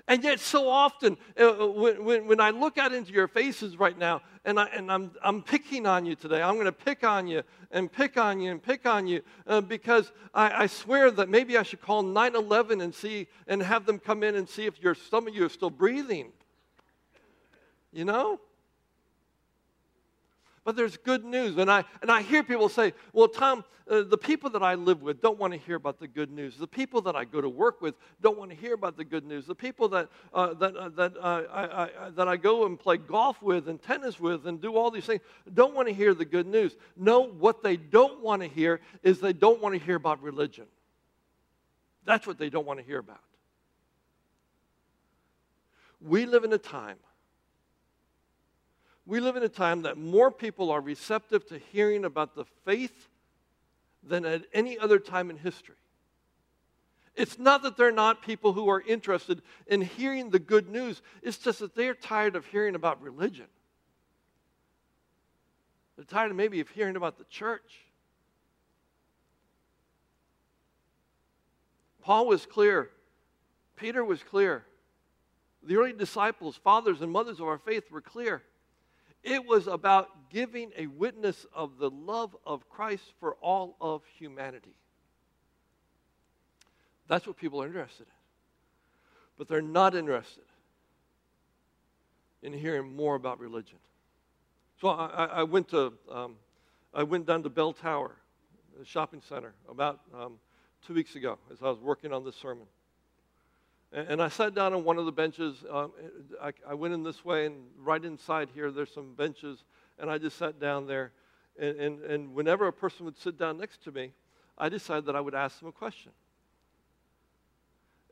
And 0.09 0.25
yet, 0.25 0.41
so 0.41 0.69
often, 0.69 1.17
uh, 1.39 1.65
uh, 1.65 1.67
when, 1.69 2.05
when, 2.05 2.27
when, 2.27 2.41
I 2.41 2.51
look 2.51 2.77
out 2.77 2.93
into 2.93 3.13
your 3.13 3.29
faces 3.29 3.79
right 3.79 3.97
now, 3.97 4.21
and, 4.45 4.59
I, 4.59 4.67
and 4.67 4.91
I'm, 4.91 5.13
I'm 5.23 5.43
picking 5.43 5.87
on 5.87 6.05
you 6.05 6.17
today, 6.17 6.43
I'm 6.43 6.55
going 6.55 6.67
to 6.67 6.73
pick 6.73 7.05
on 7.05 7.29
you 7.29 7.43
and 7.71 7.91
pick 7.91 8.17
on 8.17 8.41
you 8.41 8.51
and 8.51 8.63
pick 8.63 8.85
on 8.85 9.07
you 9.07 9.23
uh, 9.47 9.61
because 9.61 10.11
I, 10.35 10.65
I, 10.65 10.67
swear 10.67 11.11
that 11.13 11.29
maybe 11.29 11.57
I 11.57 11.63
should 11.63 11.81
call 11.81 12.03
911 12.03 12.81
and 12.81 12.93
see 12.95 13.29
and 13.47 13.63
have 13.63 13.87
them 13.87 13.99
come 13.99 14.23
in 14.23 14.35
and 14.35 14.49
see 14.49 14.67
if 14.67 14.81
your, 14.83 14.95
some 14.95 15.29
of 15.29 15.35
you 15.35 15.47
are 15.47 15.49
still 15.49 15.71
breathing. 15.71 16.33
You 17.93 18.05
know? 18.05 18.41
But 20.65 20.77
there's 20.77 20.97
good 20.97 21.25
news. 21.25 21.57
And 21.59 21.71
I, 21.71 21.85
and 22.01 22.11
I 22.11 22.23
hear 22.23 22.43
people 22.43 22.69
say, 22.69 22.93
well, 23.13 23.29
Tom, 23.29 23.65
uh, 23.91 24.03
the 24.03 24.17
people 24.17 24.49
that 24.51 24.63
I 24.63 24.75
live 24.75 25.03
with 25.03 25.21
don't 25.21 25.39
want 25.39 25.53
to 25.53 25.59
hear 25.59 25.75
about 25.75 25.99
the 25.99 26.07
good 26.07 26.31
news. 26.31 26.57
The 26.57 26.69
people 26.69 27.01
that 27.03 27.17
I 27.17 27.25
go 27.25 27.41
to 27.41 27.49
work 27.49 27.83
with 27.83 27.97
don't 28.21 28.39
want 28.39 28.51
to 28.51 28.57
hear 28.57 28.75
about 28.75 28.97
the 28.97 29.05
good 29.05 29.25
news. 29.25 29.45
The 29.45 29.57
people 29.57 29.89
that, 29.89 30.09
uh, 30.33 30.55
that, 30.55 30.77
uh, 30.77 30.89
that, 30.91 31.17
uh, 31.17 31.43
I, 31.53 31.85
I, 32.07 32.11
that 32.11 32.29
I 32.29 32.37
go 32.37 32.65
and 32.65 32.79
play 32.79 32.97
golf 32.97 33.43
with 33.43 33.69
and 33.69 33.83
tennis 33.83 34.21
with 34.21 34.47
and 34.47 34.61
do 34.61 34.77
all 34.77 34.91
these 34.91 35.05
things 35.05 35.21
don't 35.53 35.75
want 35.75 35.89
to 35.89 35.95
hear 35.95 36.15
the 36.15 36.25
good 36.25 36.47
news. 36.47 36.77
No, 36.97 37.23
what 37.27 37.63
they 37.63 37.77
don't 37.77 38.21
want 38.23 38.43
to 38.43 38.49
hear 38.49 38.81
is 39.03 39.19
they 39.19 39.33
don't 39.33 39.61
want 39.61 39.75
to 39.75 39.85
hear 39.85 39.97
about 39.97 40.23
religion. 40.23 40.67
That's 42.05 42.27
what 42.27 42.39
they 42.39 42.51
don't 42.51 42.67
want 42.67 42.79
to 42.79 42.87
hear 42.87 42.99
about. 42.99 43.21
We 46.01 46.27
live 46.27 46.45
in 46.45 46.53
a 46.53 46.59
time 46.59 46.97
we 49.05 49.21
live 49.21 49.37
in 49.37 49.43
a 49.43 49.49
time 49.49 49.83
that 49.83 49.99
more 49.99 50.31
people 50.31 50.71
are 50.71 50.81
receptive 50.81 51.47
to 51.49 51.59
hearing 51.73 52.05
about 52.05 52.35
the 52.35 52.45
faith 52.65 53.09
than 54.03 54.25
at 54.25 54.43
any 54.53 54.79
other 54.79 54.99
time 54.99 55.31
in 55.31 55.37
history. 55.37 55.77
It's 57.15 57.39
not 57.39 57.63
that 57.63 57.77
they're 57.77 57.93
not 57.93 58.23
people 58.23 58.53
who 58.53 58.69
are 58.69 58.81
interested 58.81 59.43
in 59.67 59.83
hearing 59.83 60.31
the 60.31 60.39
good 60.39 60.69
news, 60.69 61.03
it's 61.23 61.39
just 61.39 61.59
that 61.59 61.75
they're 61.75 61.95
tired 61.95 62.37
of 62.37 62.47
hearing 62.47 62.75
about 62.75 63.03
religion. 63.03 63.47
They're 65.97 66.05
tired 66.05 66.35
maybe 66.35 66.61
of 66.61 66.71
hearing 66.71 66.97
about 66.97 67.19
the 67.19 67.25
church. 67.25 67.81
Paul 72.03 72.27
was 72.27 72.47
clear. 72.47 72.91
Peter 73.77 74.05
was 74.05 74.23
clear. 74.23 74.65
The 75.63 75.77
early 75.77 75.93
disciples, 75.93 76.57
fathers 76.57 77.03
and 77.03 77.13
mothers 77.13 77.41
of 77.41 77.47
our 77.47 77.59
faith, 77.59 77.91
were 77.91 78.01
clear. 78.01 78.43
It 79.23 79.47
was 79.47 79.67
about 79.69 80.31
giving 80.31 80.73
a 80.77 80.87
witness 80.87 81.47
of 81.55 81.79
the 81.79 81.91
love 81.91 82.37
of 82.45 82.69
Christ 82.69 83.05
for 83.21 83.35
all 83.35 83.77
of 83.81 84.03
humanity. 84.19 84.75
That's 87.09 87.27
what 87.27 87.37
people 87.37 87.63
are 87.63 87.67
interested 87.67 88.07
in. 88.07 88.13
But 89.39 89.49
they're 89.49 89.63
not 89.63 89.95
interested 89.95 90.45
in 92.43 92.53
hearing 92.53 92.95
more 92.95 93.15
about 93.15 93.39
religion. 93.39 93.79
So 94.81 94.89
I, 94.89 95.27
I 95.27 95.43
went 95.45 95.69
to, 95.69 95.93
um, 96.11 96.37
I 96.93 97.05
went 97.05 97.27
down 97.27 97.45
to 97.45 97.49
Bell 97.49 97.73
Tower, 97.73 98.17
the 98.79 98.85
shopping 98.85 99.23
center, 99.29 99.55
about 99.69 100.01
um, 100.13 100.35
two 100.87 100.95
weeks 100.95 101.15
ago 101.15 101.39
as 101.53 101.59
I 101.63 101.67
was 101.67 101.79
working 101.79 102.13
on 102.13 102.25
this 102.25 102.35
sermon. 102.35 102.67
And 103.93 104.23
I 104.23 104.29
sat 104.29 104.55
down 104.55 104.73
on 104.73 104.85
one 104.85 104.97
of 104.97 105.05
the 105.05 105.13
benches. 105.13 105.65
Um, 105.71 105.93
I, 106.41 106.53
I, 106.67 106.73
went 106.73 106.95
in 106.95 107.03
this 107.03 107.27
way, 107.27 107.45
and 107.45 107.67
right 107.77 108.03
inside 108.03 108.49
here, 108.55 108.71
there's 108.71 108.93
some 108.93 109.13
benches, 109.13 109.65
and 109.99 110.11
I 110.11 110.17
just 110.17 110.39
sat 110.39 110.59
down 110.59 110.87
there. 110.87 111.13
And, 111.59 111.79
and, 111.79 112.03
and 112.03 112.35
whenever 112.35 112.67
a 112.67 112.73
person 112.73 113.05
would 113.05 113.19
sit 113.19 113.39
down 113.39 113.59
next 113.59 113.85
to 113.85 113.93
me, 113.93 114.13
I 114.57 114.71
decided 114.71 115.05
that 115.07 115.17
I 115.17 115.21
would 115.21 115.35
ask 115.35 115.59
them 115.59 115.69
a 115.69 115.73
question. 115.73 116.13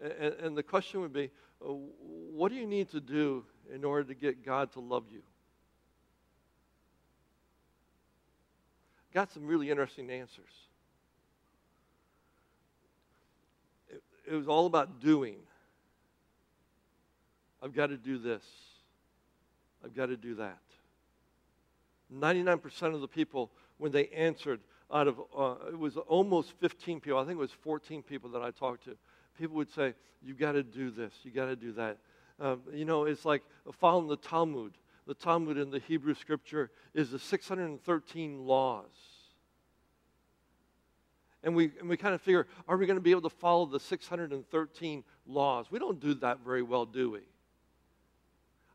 And, 0.03 0.35
and 0.35 0.57
the 0.57 0.63
question 0.63 1.01
would 1.01 1.15
be, 1.15 1.31
uh, 1.65 1.73
What 1.73 2.51
do 2.51 2.57
you 2.57 2.67
need 2.67 2.91
to 2.91 3.01
do 3.01 3.45
in 3.73 3.83
order 3.83 4.05
to 4.05 4.15
get 4.15 4.45
God 4.45 4.73
to 4.73 4.81
love 4.81 5.05
you? 5.11 5.23
Got 9.15 9.33
some 9.33 9.47
really 9.47 9.71
interesting 9.71 10.11
answers. 10.11 10.53
It, 13.89 14.03
it 14.31 14.35
was 14.35 14.47
all 14.47 14.67
about 14.67 15.01
doing. 15.01 15.37
I've 17.63 17.75
got 17.75 17.89
to 17.89 17.97
do 17.97 18.19
this. 18.19 18.43
I've 19.85 19.95
got 19.95 20.07
to 20.07 20.17
do 20.17 20.35
that. 20.37 20.59
99% 22.13 22.95
of 22.95 23.01
the 23.01 23.09
people, 23.09 23.51
when 23.79 23.93
they 23.93 24.09
answered, 24.09 24.61
out 24.93 25.07
of, 25.07 25.21
uh, 25.37 25.55
it 25.69 25.79
was 25.79 25.97
almost 25.97 26.53
15 26.61 27.01
people, 27.01 27.19
I 27.19 27.25
think 27.25 27.37
it 27.37 27.41
was 27.41 27.53
14 27.53 28.03
people 28.03 28.31
that 28.31 28.43
I 28.43 28.51
talked 28.51 28.85
to, 28.85 28.97
people 29.39 29.57
would 29.57 29.71
say, 29.71 29.95
"You've 30.21 30.39
got 30.39 30.53
to 30.53 30.63
do 30.63 30.91
this, 30.91 31.13
You've 31.23 31.35
got 31.35 31.47
to 31.47 31.57
do 31.57 31.73
that. 31.73 31.99
Um, 32.41 32.63
you 32.73 32.85
know, 32.85 33.05
it's 33.05 33.25
like 33.25 33.43
following 33.73 34.09
the 34.09 34.17
Talmud. 34.17 34.73
The 35.07 35.15
Talmud 35.15 35.59
in 35.59 35.71
the 35.71 35.79
Hebrew 35.79 36.15
scripture 36.15 36.71
is 36.95 37.11
the 37.11 37.19
613 37.19 38.47
laws. 38.47 38.85
And 41.43 41.55
we, 41.55 41.71
and 41.81 41.89
we 41.89 41.97
kind 41.97 42.15
of 42.15 42.21
figure, 42.21 42.47
are 42.69 42.77
we 42.77 42.87
going 42.87 42.99
to 42.99 43.03
be 43.03 43.11
able 43.11 43.23
to 43.23 43.31
follow 43.31 43.67
the 43.67 43.81
613 43.81 45.05
laws? 45.27 45.67
We 45.71 45.79
don't 45.79 45.99
do 46.01 46.15
that 46.15 46.41
very 46.41 46.63
well, 46.63 46.85
do 46.85 47.11
we? 47.11 47.21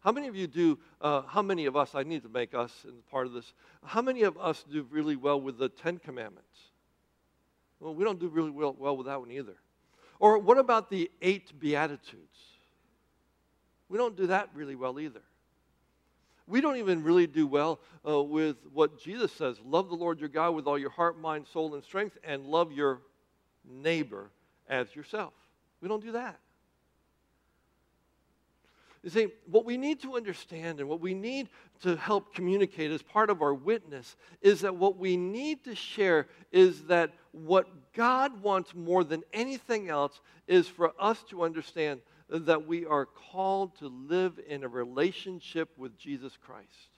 How 0.06 0.12
many 0.12 0.28
of 0.28 0.36
you 0.36 0.46
do, 0.46 0.78
uh, 1.02 1.24
how 1.24 1.42
many 1.42 1.66
of 1.66 1.76
us, 1.76 1.96
I 1.96 2.04
need 2.04 2.22
to 2.22 2.30
make 2.30 2.54
us 2.54 2.86
part 3.10 3.26
of 3.26 3.34
this, 3.34 3.54
how 3.84 4.04
many 4.04 4.22
of 4.22 4.38
us 4.38 4.64
do 4.72 4.86
really 4.92 5.16
well 5.16 5.42
with 5.42 5.58
the 5.58 5.68
Ten 5.68 5.98
Commandments? 5.98 6.70
Well, 7.80 7.96
we 7.96 8.04
don't 8.04 8.20
do 8.20 8.28
really 8.28 8.52
well, 8.52 8.76
well 8.78 8.96
with 8.96 9.08
that 9.08 9.20
one 9.20 9.32
either. 9.32 9.56
Or 10.20 10.38
what 10.38 10.60
about 10.60 10.92
the 10.92 11.10
eight 11.24 11.60
Beatitudes? 11.60 12.38
We 13.90 13.98
don't 13.98 14.16
do 14.16 14.28
that 14.28 14.50
really 14.54 14.76
well 14.76 15.00
either. 15.00 15.24
We 16.46 16.62
don't 16.62 16.78
even 16.78 17.02
really 17.02 17.26
do 17.26 17.48
well 17.48 17.80
uh, 18.08 18.22
with 18.22 18.58
what 18.72 19.02
Jesus 19.02 19.32
says 19.32 19.58
love 19.66 19.90
the 19.90 19.96
Lord 19.96 20.20
your 20.20 20.30
God 20.30 20.52
with 20.52 20.68
all 20.68 20.78
your 20.78 20.92
heart, 20.92 21.20
mind, 21.20 21.48
soul, 21.52 21.74
and 21.74 21.84
strength, 21.84 22.16
and 22.24 22.46
love 22.46 22.72
your 22.72 23.02
neighbor 23.68 24.30
as 24.70 24.96
yourself. 24.96 25.34
We 25.82 25.88
don't 25.88 26.04
do 26.04 26.12
that. 26.12 26.40
You 29.06 29.12
see, 29.12 29.28
what 29.46 29.66
we 29.66 29.78
need 29.78 30.02
to 30.02 30.16
understand 30.16 30.80
and 30.80 30.90
what 30.90 31.00
we 31.00 31.14
need 31.14 31.50
to 31.84 31.96
help 31.96 32.34
communicate 32.34 32.90
as 32.90 33.04
part 33.04 33.30
of 33.30 33.44
our 33.44 33.54
witness 33.54 34.16
is 34.42 34.62
that 34.62 34.78
what 34.78 34.98
we 34.98 35.16
need 35.16 35.64
to 35.66 35.76
share 35.76 36.26
is 36.52 36.86
that 36.86 37.12
what 37.32 37.68
God 37.94 38.42
wants 38.42 38.74
more 38.74 39.04
than 39.04 39.22
anything 39.32 39.90
else 39.90 40.20
is 40.48 40.68
for 40.68 40.92
us 41.00 41.24
to 41.30 41.44
understand 41.44 42.02
that 42.30 42.66
we 42.66 42.88
are 42.88 43.06
called 43.06 43.78
to 43.78 43.90
live 43.90 44.40
in 44.48 44.64
a 44.64 44.68
relationship 44.68 45.70
with 45.78 45.96
Jesus 46.00 46.36
Christ. 46.44 46.90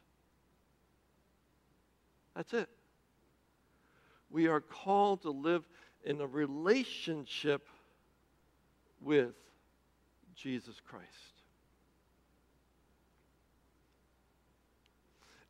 That's 2.37 2.53
it. 2.53 2.69
We 4.29 4.47
are 4.47 4.61
called 4.61 5.23
to 5.23 5.31
live 5.31 5.67
in 6.05 6.21
a 6.21 6.25
relationship 6.25 7.67
with 9.01 9.33
Jesus 10.37 10.79
Christ. 10.87 11.36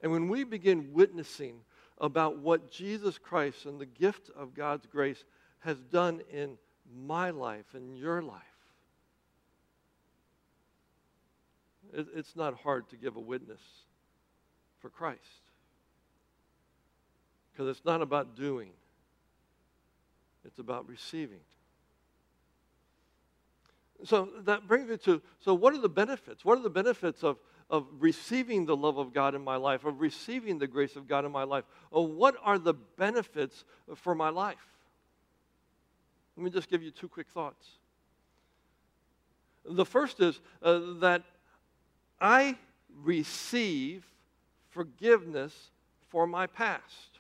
And 0.02 0.12
when 0.12 0.30
we 0.30 0.44
begin 0.44 0.94
witnessing 0.94 1.62
about 2.00 2.38
what 2.38 2.72
Jesus 2.72 3.18
Christ 3.18 3.66
and 3.66 3.80
the 3.80 3.86
gift 3.86 4.30
of 4.36 4.54
God's 4.54 4.86
grace 4.86 5.24
has 5.60 5.78
done 5.78 6.22
in 6.32 6.58
my 6.96 7.32
life 7.32 7.66
and 7.74 7.98
your 7.98 8.22
life, 8.22 8.42
it, 11.94 12.08
it's 12.16 12.36
not 12.36 12.56
hard 12.56 12.88
to 12.90 12.96
give 12.96 13.16
a 13.16 13.20
witness 13.20 13.62
for 14.80 14.90
Christ. 14.90 15.22
Because 17.52 17.70
it's 17.70 17.86
not 17.86 18.02
about 18.02 18.36
doing, 18.36 18.70
it's 20.46 20.60
about 20.60 20.88
receiving. 20.88 21.40
So 24.04 24.30
that 24.42 24.68
brings 24.68 24.90
me 24.90 24.98
to 24.98 25.22
so, 25.40 25.56
what 25.56 25.74
are 25.74 25.80
the 25.80 25.90
benefits? 25.90 26.46
What 26.46 26.60
are 26.60 26.62
the 26.62 26.70
benefits 26.70 27.24
of, 27.24 27.38
of 27.70 27.86
receiving 28.00 28.66
the 28.66 28.76
love 28.76 28.98
of 28.98 29.14
God 29.14 29.36
in 29.36 29.44
my 29.44 29.58
life, 29.58 29.84
of 29.84 30.00
receiving 30.00 30.58
the 30.58 30.68
grace 30.68 30.96
of 30.96 31.08
God 31.08 31.26
in 31.26 31.32
my 31.32 31.44
life. 31.44 31.66
Oh, 31.92 32.02
what 32.02 32.36
are 32.44 32.58
the 32.58 32.74
benefits 32.74 33.66
for 33.96 34.16
my 34.16 34.30
life? 34.30 34.58
Let 36.38 36.44
me 36.44 36.50
just 36.50 36.70
give 36.70 36.82
you 36.82 36.92
two 36.92 37.10
quick 37.10 37.28
thoughts. 37.28 37.68
The 39.66 39.86
first 39.86 40.22
is 40.22 40.40
uh, 40.64 40.80
that 41.00 41.24
I 42.22 42.58
receive 43.04 44.06
forgiveness 44.70 45.72
for 46.10 46.26
my 46.26 46.48
past. 46.48 47.20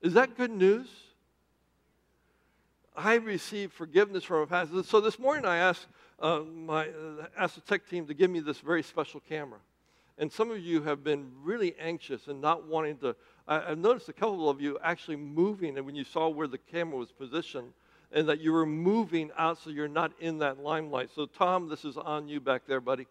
Is 0.00 0.14
that 0.14 0.36
good 0.36 0.50
news? 0.50 0.88
I 2.96 3.14
receive 3.14 3.72
forgiveness 3.72 4.24
for 4.24 4.40
my 4.40 4.46
past. 4.46 4.88
So 4.88 5.00
this 5.00 5.18
morning 5.18 5.44
I 5.44 5.58
asked 5.58 5.86
uh, 6.20 6.40
my, 6.40 6.88
uh, 6.88 7.46
the 7.46 7.60
tech 7.60 7.88
team 7.88 8.06
to 8.06 8.14
give 8.14 8.30
me 8.30 8.40
this 8.40 8.58
very 8.58 8.82
special 8.82 9.20
camera. 9.28 9.58
And 10.18 10.32
some 10.32 10.50
of 10.50 10.58
you 10.58 10.82
have 10.82 11.04
been 11.04 11.30
really 11.42 11.76
anxious 11.78 12.26
and 12.26 12.40
not 12.40 12.66
wanting 12.66 12.96
to. 12.98 13.14
I, 13.46 13.70
have 13.70 13.78
noticed 13.78 14.08
a 14.08 14.12
couple 14.12 14.50
of 14.50 14.60
you 14.60 14.78
actually 14.82 15.16
moving, 15.16 15.76
and 15.76 15.86
when 15.86 15.94
you 15.94 16.04
saw 16.04 16.28
where 16.28 16.48
the 16.48 16.58
camera 16.58 16.96
was 16.96 17.12
positioned, 17.12 17.72
and 18.10 18.28
that 18.28 18.40
you 18.40 18.52
were 18.52 18.66
moving 18.66 19.30
out 19.38 19.58
so 19.58 19.70
you're 19.70 19.86
not 19.86 20.12
in 20.18 20.38
that 20.38 20.58
limelight. 20.58 21.10
So, 21.14 21.26
Tom, 21.26 21.68
this 21.68 21.84
is 21.84 21.96
on 21.96 22.26
you 22.26 22.40
back 22.40 22.62
there, 22.66 22.80
buddy. 22.80 23.06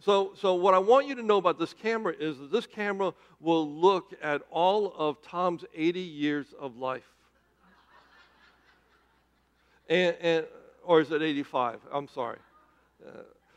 So, 0.00 0.32
so 0.38 0.54
what 0.54 0.74
I 0.74 0.78
want 0.78 1.06
you 1.06 1.14
to 1.14 1.22
know 1.22 1.38
about 1.38 1.58
this 1.58 1.72
camera 1.72 2.14
is 2.18 2.38
that 2.38 2.52
this 2.52 2.66
camera 2.66 3.14
will 3.40 3.68
look 3.68 4.12
at 4.22 4.42
all 4.50 4.92
of 4.96 5.22
Tom's 5.22 5.64
80 5.74 6.00
years 6.00 6.46
of 6.58 6.76
life. 6.76 7.08
And, 9.88 10.16
and 10.20 10.46
or 10.84 11.00
is 11.00 11.10
it 11.10 11.22
85? 11.22 11.80
I'm 11.92 12.08
sorry. 12.08 12.38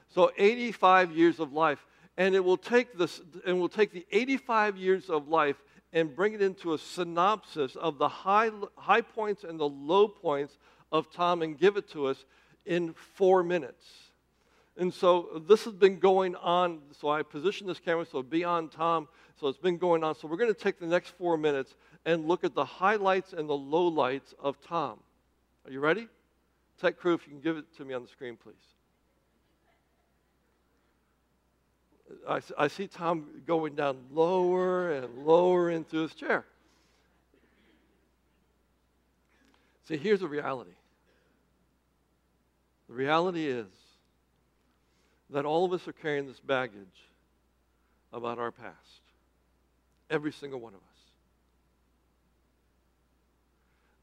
So 0.09 0.31
85 0.37 1.11
years 1.11 1.39
of 1.39 1.53
life. 1.53 1.85
and 2.17 2.33
it 2.33 2.43
will 2.43 2.57
take 2.57 2.97
this 2.97 3.21
and 3.45 3.59
will 3.59 3.69
take 3.69 3.91
the 3.91 4.05
85 4.11 4.75
years 4.77 5.09
of 5.09 5.27
life 5.27 5.57
and 5.93 6.15
bring 6.15 6.33
it 6.33 6.41
into 6.41 6.73
a 6.73 6.77
synopsis 6.77 7.75
of 7.75 7.97
the 7.97 8.09
high, 8.09 8.49
high 8.75 9.01
points 9.01 9.43
and 9.43 9.59
the 9.59 9.69
low 9.69 10.07
points 10.07 10.57
of 10.91 11.11
Tom 11.11 11.41
and 11.41 11.57
give 11.57 11.77
it 11.77 11.89
to 11.91 12.07
us 12.07 12.25
in 12.65 12.93
four 12.93 13.43
minutes. 13.43 13.85
And 14.77 14.93
so 14.93 15.43
this 15.47 15.63
has 15.65 15.73
been 15.73 15.99
going 15.99 16.35
on. 16.35 16.79
So 16.99 17.09
I 17.09 17.23
positioned 17.23 17.69
this 17.69 17.79
camera 17.79 18.05
so 18.05 18.21
be 18.21 18.43
on 18.43 18.69
Tom. 18.69 19.07
So 19.39 19.47
it's 19.47 19.57
been 19.57 19.77
going 19.77 20.03
on. 20.03 20.15
So 20.15 20.27
we're 20.27 20.37
going 20.37 20.53
to 20.53 20.59
take 20.59 20.79
the 20.79 20.87
next 20.87 21.09
four 21.17 21.37
minutes 21.37 21.75
and 22.05 22.27
look 22.27 22.43
at 22.43 22.53
the 22.53 22.65
highlights 22.65 23.33
and 23.33 23.49
the 23.49 23.57
lowlights 23.57 24.33
of 24.39 24.59
Tom. 24.61 24.99
Are 25.65 25.71
you 25.71 25.79
ready? 25.79 26.07
Tech 26.79 26.97
crew, 26.97 27.15
if 27.15 27.25
you 27.25 27.33
can 27.33 27.41
give 27.41 27.57
it 27.57 27.65
to 27.77 27.85
me 27.85 27.93
on 27.93 28.03
the 28.03 28.07
screen, 28.07 28.37
please. 28.37 28.76
I, 32.27 32.41
I 32.57 32.67
see 32.67 32.87
Tom 32.87 33.27
going 33.45 33.75
down 33.75 33.97
lower 34.11 34.91
and 34.91 35.25
lower 35.25 35.69
into 35.69 35.97
his 35.99 36.13
chair. 36.13 36.45
See, 39.87 39.97
here's 39.97 40.19
the 40.19 40.27
reality. 40.27 40.71
The 42.89 42.95
reality 42.95 43.47
is 43.47 43.67
that 45.29 45.45
all 45.45 45.65
of 45.65 45.73
us 45.73 45.87
are 45.87 45.93
carrying 45.93 46.27
this 46.27 46.39
baggage 46.39 47.07
about 48.13 48.39
our 48.39 48.51
past. 48.51 48.75
Every 50.09 50.31
single 50.31 50.59
one 50.59 50.73
of 50.73 50.79
us. 50.79 50.83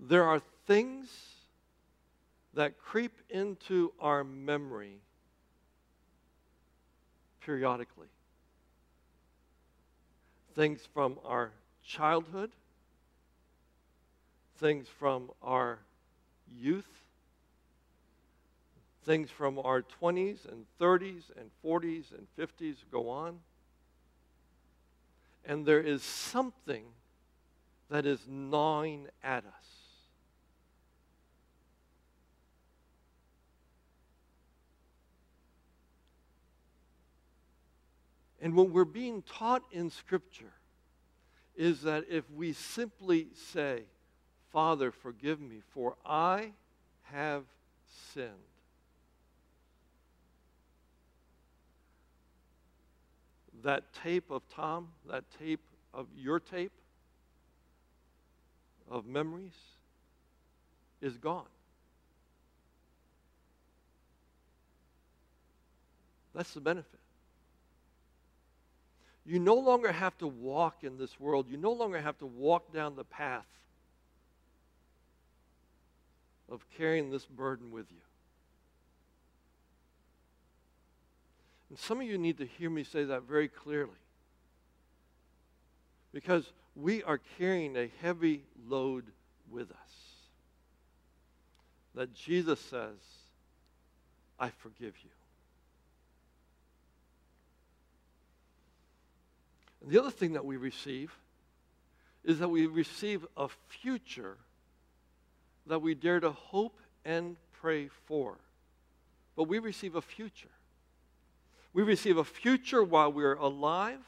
There 0.00 0.24
are 0.24 0.42
things 0.66 1.08
that 2.54 2.78
creep 2.78 3.12
into 3.30 3.92
our 4.00 4.22
memory 4.22 4.98
periodically. 7.44 8.08
Things 10.54 10.86
from 10.92 11.18
our 11.24 11.50
childhood, 11.84 12.50
things 14.56 14.86
from 14.88 15.30
our 15.42 15.78
youth, 16.50 16.88
things 19.04 19.30
from 19.30 19.58
our 19.58 19.82
20s 20.02 20.50
and 20.50 20.64
30s 20.80 21.24
and 21.36 21.50
40s 21.64 22.04
and 22.16 22.26
50s 22.38 22.76
go 22.90 23.08
on. 23.08 23.40
And 25.44 25.66
there 25.66 25.80
is 25.80 26.02
something 26.02 26.84
that 27.90 28.06
is 28.06 28.20
gnawing 28.26 29.08
at 29.22 29.44
us. 29.44 29.73
And 38.44 38.54
what 38.54 38.68
we're 38.68 38.84
being 38.84 39.22
taught 39.22 39.62
in 39.72 39.88
Scripture 39.88 40.52
is 41.56 41.80
that 41.80 42.04
if 42.10 42.30
we 42.30 42.52
simply 42.52 43.28
say, 43.52 43.84
Father, 44.52 44.90
forgive 44.90 45.40
me, 45.40 45.62
for 45.72 45.96
I 46.04 46.52
have 47.04 47.44
sinned. 48.12 48.28
That 53.62 53.94
tape 53.94 54.30
of 54.30 54.42
Tom, 54.50 54.88
that 55.08 55.24
tape 55.38 55.64
of 55.94 56.06
your 56.14 56.38
tape 56.38 56.72
of 58.90 59.06
memories 59.06 59.56
is 61.00 61.16
gone. 61.16 61.46
That's 66.34 66.52
the 66.52 66.60
benefit. 66.60 67.00
You 69.26 69.38
no 69.38 69.54
longer 69.54 69.90
have 69.90 70.16
to 70.18 70.26
walk 70.26 70.84
in 70.84 70.98
this 70.98 71.18
world. 71.18 71.46
You 71.48 71.56
no 71.56 71.72
longer 71.72 72.00
have 72.00 72.18
to 72.18 72.26
walk 72.26 72.72
down 72.72 72.94
the 72.94 73.04
path 73.04 73.46
of 76.50 76.64
carrying 76.76 77.10
this 77.10 77.24
burden 77.24 77.70
with 77.70 77.86
you. 77.90 77.96
And 81.70 81.78
some 81.78 82.00
of 82.00 82.06
you 82.06 82.18
need 82.18 82.38
to 82.38 82.46
hear 82.46 82.68
me 82.68 82.84
say 82.84 83.04
that 83.04 83.22
very 83.22 83.48
clearly. 83.48 83.90
Because 86.12 86.52
we 86.76 87.02
are 87.02 87.18
carrying 87.38 87.76
a 87.76 87.90
heavy 88.02 88.44
load 88.68 89.04
with 89.50 89.70
us. 89.70 89.76
That 91.94 92.14
Jesus 92.14 92.60
says, 92.60 92.98
I 94.38 94.50
forgive 94.50 94.94
you. 95.02 95.10
The 99.88 99.98
other 99.98 100.10
thing 100.10 100.32
that 100.32 100.44
we 100.44 100.56
receive 100.56 101.12
is 102.24 102.38
that 102.38 102.48
we 102.48 102.66
receive 102.66 103.26
a 103.36 103.48
future 103.68 104.36
that 105.66 105.80
we 105.80 105.94
dare 105.94 106.20
to 106.20 106.30
hope 106.30 106.78
and 107.04 107.36
pray 107.52 107.88
for. 108.06 108.38
But 109.36 109.44
we 109.44 109.58
receive 109.58 109.94
a 109.94 110.02
future. 110.02 110.48
We 111.72 111.82
receive 111.82 112.16
a 112.16 112.24
future 112.24 112.82
while 112.82 113.12
we're 113.12 113.34
alive. 113.34 114.00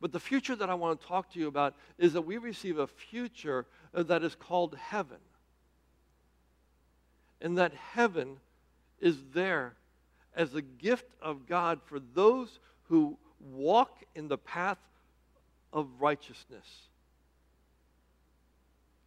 But 0.00 0.12
the 0.12 0.20
future 0.20 0.56
that 0.56 0.70
I 0.70 0.74
want 0.74 1.00
to 1.00 1.06
talk 1.06 1.32
to 1.32 1.38
you 1.38 1.48
about 1.48 1.74
is 1.98 2.12
that 2.14 2.22
we 2.22 2.38
receive 2.38 2.78
a 2.78 2.86
future 2.86 3.66
that 3.92 4.22
is 4.22 4.34
called 4.34 4.76
heaven. 4.76 5.18
And 7.40 7.58
that 7.58 7.72
heaven 7.74 8.36
is 9.00 9.16
there 9.34 9.74
as 10.34 10.54
a 10.54 10.62
gift 10.62 11.06
of 11.20 11.46
God 11.46 11.80
for 11.84 11.98
those 12.14 12.58
who 12.92 13.16
walk 13.40 14.02
in 14.14 14.28
the 14.28 14.36
path 14.36 14.76
of 15.72 15.88
righteousness, 15.98 16.66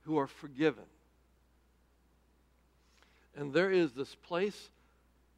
who 0.06 0.18
are 0.18 0.26
forgiven. 0.26 0.86
And 3.36 3.54
there 3.54 3.70
is 3.70 3.92
this 3.92 4.16
place, 4.16 4.72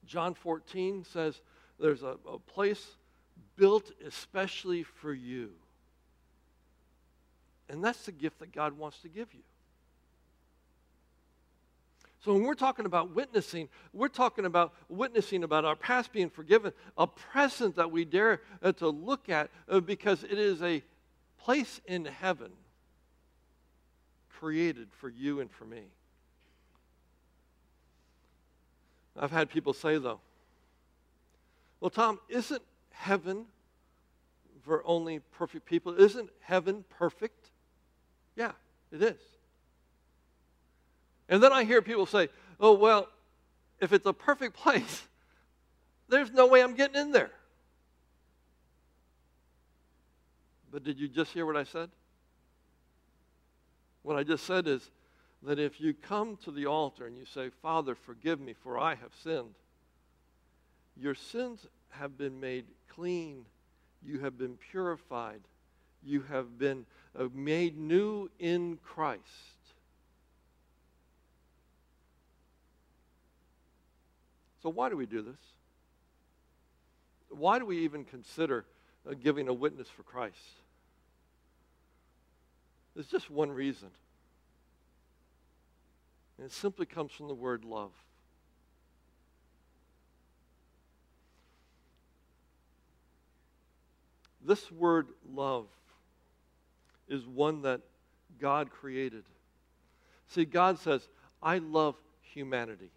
John 0.06 0.34
14 0.34 1.04
says, 1.04 1.42
there's 1.78 2.04
a, 2.04 2.16
a 2.26 2.40
place 2.40 2.88
built 3.58 3.92
especially 4.06 4.84
for 4.84 5.12
you. 5.12 5.50
And 7.68 7.84
that's 7.84 8.06
the 8.06 8.14
gift 8.14 8.40
that 8.40 8.54
God 8.54 8.78
wants 8.78 9.00
to 9.00 9.10
give 9.10 9.34
you. 9.34 9.42
So 12.28 12.34
when 12.34 12.44
we're 12.44 12.56
talking 12.56 12.86
about 12.86 13.16
witnessing, 13.16 13.70
we're 13.94 14.10
talking 14.10 14.44
about 14.44 14.74
witnessing 14.90 15.46
about 15.46 15.64
our 15.64 15.78
past 15.78 16.12
being 16.12 16.30
forgiven, 16.30 16.74
a 16.98 17.08
present 17.08 17.78
that 17.78 17.90
we 17.90 18.04
dare 18.04 18.42
uh, 18.62 18.74
to 18.74 18.90
look 18.90 19.30
at 19.30 19.50
uh, 19.70 19.80
because 19.80 20.26
it 20.26 20.38
is 20.38 20.62
a 20.62 20.84
place 21.38 21.80
in 21.86 22.04
heaven 22.04 22.52
created 24.28 24.90
for 25.00 25.08
you 25.08 25.40
and 25.40 25.50
for 25.50 25.64
me. 25.64 25.84
I've 29.18 29.32
had 29.32 29.50
people 29.50 29.72
say, 29.72 29.98
though, 29.98 30.20
well, 31.80 31.92
Tom, 31.92 32.20
isn't 32.28 32.62
heaven 32.92 33.46
for 34.66 34.86
only 34.86 35.20
perfect 35.20 35.66
people? 35.66 35.98
Isn't 35.98 36.30
heaven 36.42 36.84
perfect? 36.90 37.52
Yeah, 38.36 38.52
it 38.92 39.02
is. 39.02 39.37
And 41.30 41.42
then 41.42 41.52
I 41.52 41.64
hear 41.64 41.82
people 41.82 42.06
say, 42.06 42.30
oh, 42.60 42.74
well, 42.74 43.10
if 43.80 43.94
it's 43.94 44.06
a 44.06 44.14
perfect 44.14 44.56
place, 44.56 45.04
there's 46.10 46.32
no 46.32 46.48
way 46.48 46.64
I'm 46.64 46.76
getting 46.76 47.00
in 47.00 47.12
there. 47.12 47.32
But 50.72 50.84
did 50.84 51.00
you 51.00 51.08
just 51.08 51.32
hear 51.32 51.46
what 51.46 51.58
I 51.58 51.64
said? 51.64 51.90
What 54.04 54.18
I 54.18 54.24
just 54.24 54.46
said 54.46 54.68
is 54.68 54.90
that 55.44 55.60
if 55.60 55.80
you 55.80 55.94
come 55.94 56.38
to 56.44 56.52
the 56.52 56.66
altar 56.66 57.06
and 57.06 57.18
you 57.18 57.26
say, 57.26 57.50
Father, 57.62 57.96
forgive 57.96 58.40
me, 58.40 58.54
for 58.54 58.78
I 58.78 58.96
have 58.96 59.12
sinned, 59.24 59.54
your 60.96 61.16
sins 61.16 61.68
have 61.90 62.18
been 62.18 62.40
made 62.40 62.66
clean, 62.90 63.46
you 64.04 64.20
have 64.20 64.38
been 64.38 64.58
purified, 64.72 65.42
you 66.04 66.22
have 66.30 66.58
been 66.58 66.86
uh, 67.18 67.28
made 67.34 67.78
new 67.78 68.30
in 68.40 68.78
Christ. 68.84 69.57
So, 74.68 74.72
why 74.72 74.90
do 74.90 74.98
we 74.98 75.06
do 75.06 75.22
this? 75.22 75.40
Why 77.30 77.58
do 77.58 77.66
we 77.66 77.86
even 77.86 78.04
consider 78.04 78.66
uh, 79.10 79.14
giving 79.14 79.48
a 79.48 79.54
witness 79.54 79.88
for 79.88 80.04
Christ? 80.04 80.36
There's 82.94 83.08
just 83.08 83.32
one 83.32 83.50
reason. 83.50 83.88
And 86.38 86.48
it 86.48 86.52
simply 86.52 86.86
comes 86.86 87.14
from 87.14 87.30
the 87.30 87.34
word 87.34 87.64
love. 87.64 87.92
This 94.46 94.70
word 94.70 95.08
love 95.34 95.68
is 97.08 97.26
one 97.26 97.62
that 97.62 97.80
God 98.38 98.70
created. 98.70 99.24
See, 100.28 100.44
God 100.44 100.78
says, 100.78 101.08
I 101.42 101.60
love 101.60 101.96
humanity. 102.20 102.92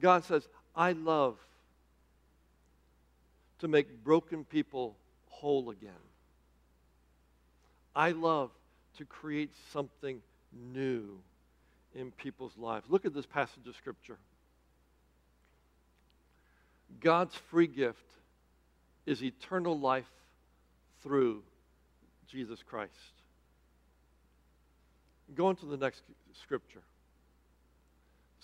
God 0.00 0.24
says, 0.24 0.46
I 0.74 0.92
love 0.92 1.36
to 3.60 3.68
make 3.68 4.04
broken 4.04 4.44
people 4.44 4.96
whole 5.26 5.70
again. 5.70 5.90
I 7.94 8.12
love 8.12 8.50
to 8.98 9.04
create 9.04 9.52
something 9.72 10.20
new 10.72 11.18
in 11.94 12.12
people's 12.12 12.56
lives. 12.56 12.86
Look 12.88 13.04
at 13.04 13.14
this 13.14 13.26
passage 13.26 13.66
of 13.66 13.74
Scripture. 13.76 14.18
God's 17.00 17.34
free 17.50 17.66
gift 17.66 17.98
is 19.06 19.22
eternal 19.22 19.78
life 19.78 20.10
through 21.02 21.42
Jesus 22.30 22.62
Christ. 22.62 22.92
Go 25.34 25.46
on 25.46 25.56
to 25.56 25.66
the 25.66 25.76
next 25.76 26.02
scripture. 26.42 26.82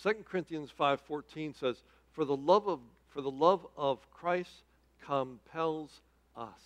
2 0.04 0.22
Corinthians 0.26 0.70
5:14 0.70 1.54
says, 1.54 1.82
"For 2.12 2.26
the 2.26 2.36
love 2.36 2.68
of 2.68 2.82
for 3.08 3.22
the 3.22 3.30
love 3.30 3.66
of 3.74 4.10
Christ 4.10 4.62
compels 5.00 6.02
us." 6.36 6.60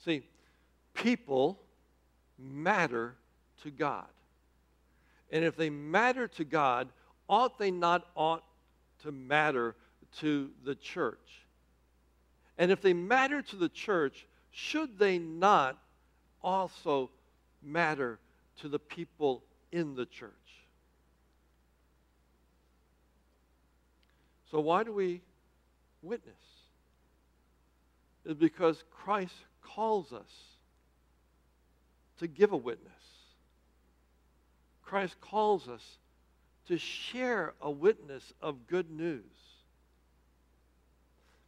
See, 0.00 0.28
people 0.92 1.64
matter 2.36 3.16
to 3.62 3.70
God. 3.70 4.10
And 5.30 5.44
if 5.44 5.56
they 5.56 5.70
matter 5.70 6.28
to 6.28 6.44
God, 6.44 6.92
ought 7.26 7.56
they 7.56 7.70
not 7.70 8.10
ought 8.14 8.44
to 8.98 9.12
matter 9.12 9.74
to 10.18 10.52
the 10.64 10.74
church? 10.74 11.46
And 12.58 12.70
if 12.70 12.82
they 12.82 12.92
matter 12.92 13.40
to 13.40 13.56
the 13.56 13.70
church, 13.70 14.26
should 14.50 14.98
they 14.98 15.18
not 15.18 15.82
also 16.42 17.10
matter 17.62 18.20
to 18.56 18.68
the 18.68 18.78
people 18.78 19.42
in 19.72 19.94
the 19.94 20.04
church? 20.04 20.34
So, 24.50 24.60
why 24.60 24.82
do 24.82 24.92
we 24.92 25.22
witness? 26.02 26.34
It's 28.24 28.38
because 28.38 28.82
Christ 28.90 29.34
calls 29.62 30.12
us 30.12 30.30
to 32.18 32.26
give 32.26 32.52
a 32.52 32.56
witness. 32.56 32.92
Christ 34.82 35.20
calls 35.20 35.68
us 35.68 35.98
to 36.66 36.76
share 36.76 37.54
a 37.60 37.70
witness 37.70 38.32
of 38.42 38.66
good 38.66 38.90
news. 38.90 39.22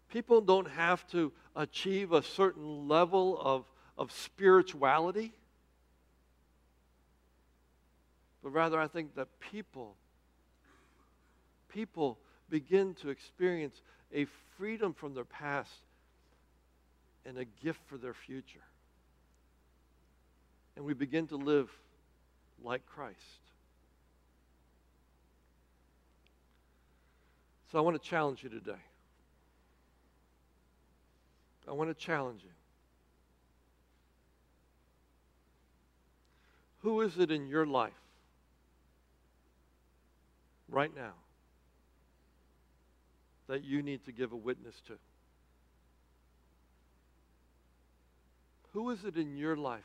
People 0.08 0.40
don't 0.40 0.68
have 0.70 1.06
to 1.08 1.32
achieve 1.56 2.12
a 2.12 2.22
certain 2.22 2.86
level 2.88 3.38
of, 3.40 3.64
of 3.98 4.12
spirituality, 4.12 5.32
but 8.42 8.50
rather 8.50 8.78
I 8.78 8.86
think 8.88 9.14
that 9.16 9.28
people, 9.40 9.96
people 11.68 12.18
begin 12.50 12.94
to 13.02 13.10
experience 13.10 13.80
a 14.14 14.26
freedom 14.58 14.92
from 14.92 15.14
their 15.14 15.24
past 15.24 15.70
and 17.24 17.38
a 17.38 17.44
gift 17.44 17.80
for 17.86 17.96
their 17.96 18.14
future. 18.14 18.62
And 20.76 20.84
we 20.84 20.94
begin 20.94 21.26
to 21.28 21.36
live 21.36 21.70
like 22.62 22.84
Christ. 22.86 23.18
So 27.70 27.78
I 27.78 27.80
want 27.80 28.00
to 28.00 28.08
challenge 28.08 28.42
you 28.42 28.50
today. 28.50 28.72
I 31.66 31.72
want 31.72 31.90
to 31.90 31.94
challenge 31.94 32.42
you. 32.42 32.50
Who 36.82 37.00
is 37.00 37.18
it 37.18 37.30
in 37.30 37.46
your 37.46 37.64
life 37.64 37.92
right 40.68 40.90
now 40.94 41.12
that 43.52 43.64
you 43.64 43.82
need 43.82 44.02
to 44.06 44.12
give 44.12 44.32
a 44.32 44.36
witness 44.36 44.74
to? 44.86 44.94
Who 48.72 48.88
is 48.88 49.04
it 49.04 49.18
in 49.18 49.36
your 49.36 49.56
life 49.56 49.84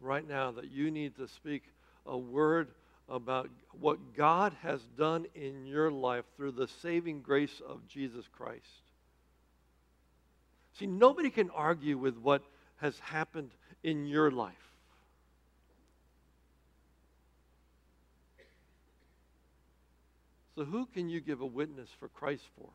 right 0.00 0.26
now 0.26 0.50
that 0.50 0.68
you 0.68 0.90
need 0.90 1.14
to 1.18 1.28
speak 1.28 1.62
a 2.04 2.18
word 2.18 2.66
about 3.08 3.48
what 3.80 4.16
God 4.16 4.56
has 4.60 4.80
done 4.98 5.26
in 5.36 5.66
your 5.66 5.92
life 5.92 6.24
through 6.36 6.50
the 6.50 6.66
saving 6.82 7.20
grace 7.20 7.62
of 7.64 7.86
Jesus 7.86 8.24
Christ? 8.36 8.64
See, 10.80 10.88
nobody 10.88 11.30
can 11.30 11.50
argue 11.50 11.96
with 11.96 12.18
what 12.18 12.42
has 12.78 12.98
happened 12.98 13.52
in 13.84 14.04
your 14.04 14.32
life. 14.32 14.54
So 20.58 20.64
who 20.64 20.86
can 20.86 21.08
you 21.08 21.20
give 21.20 21.40
a 21.40 21.46
witness 21.46 21.88
for 22.00 22.08
Christ 22.08 22.42
for? 22.56 22.68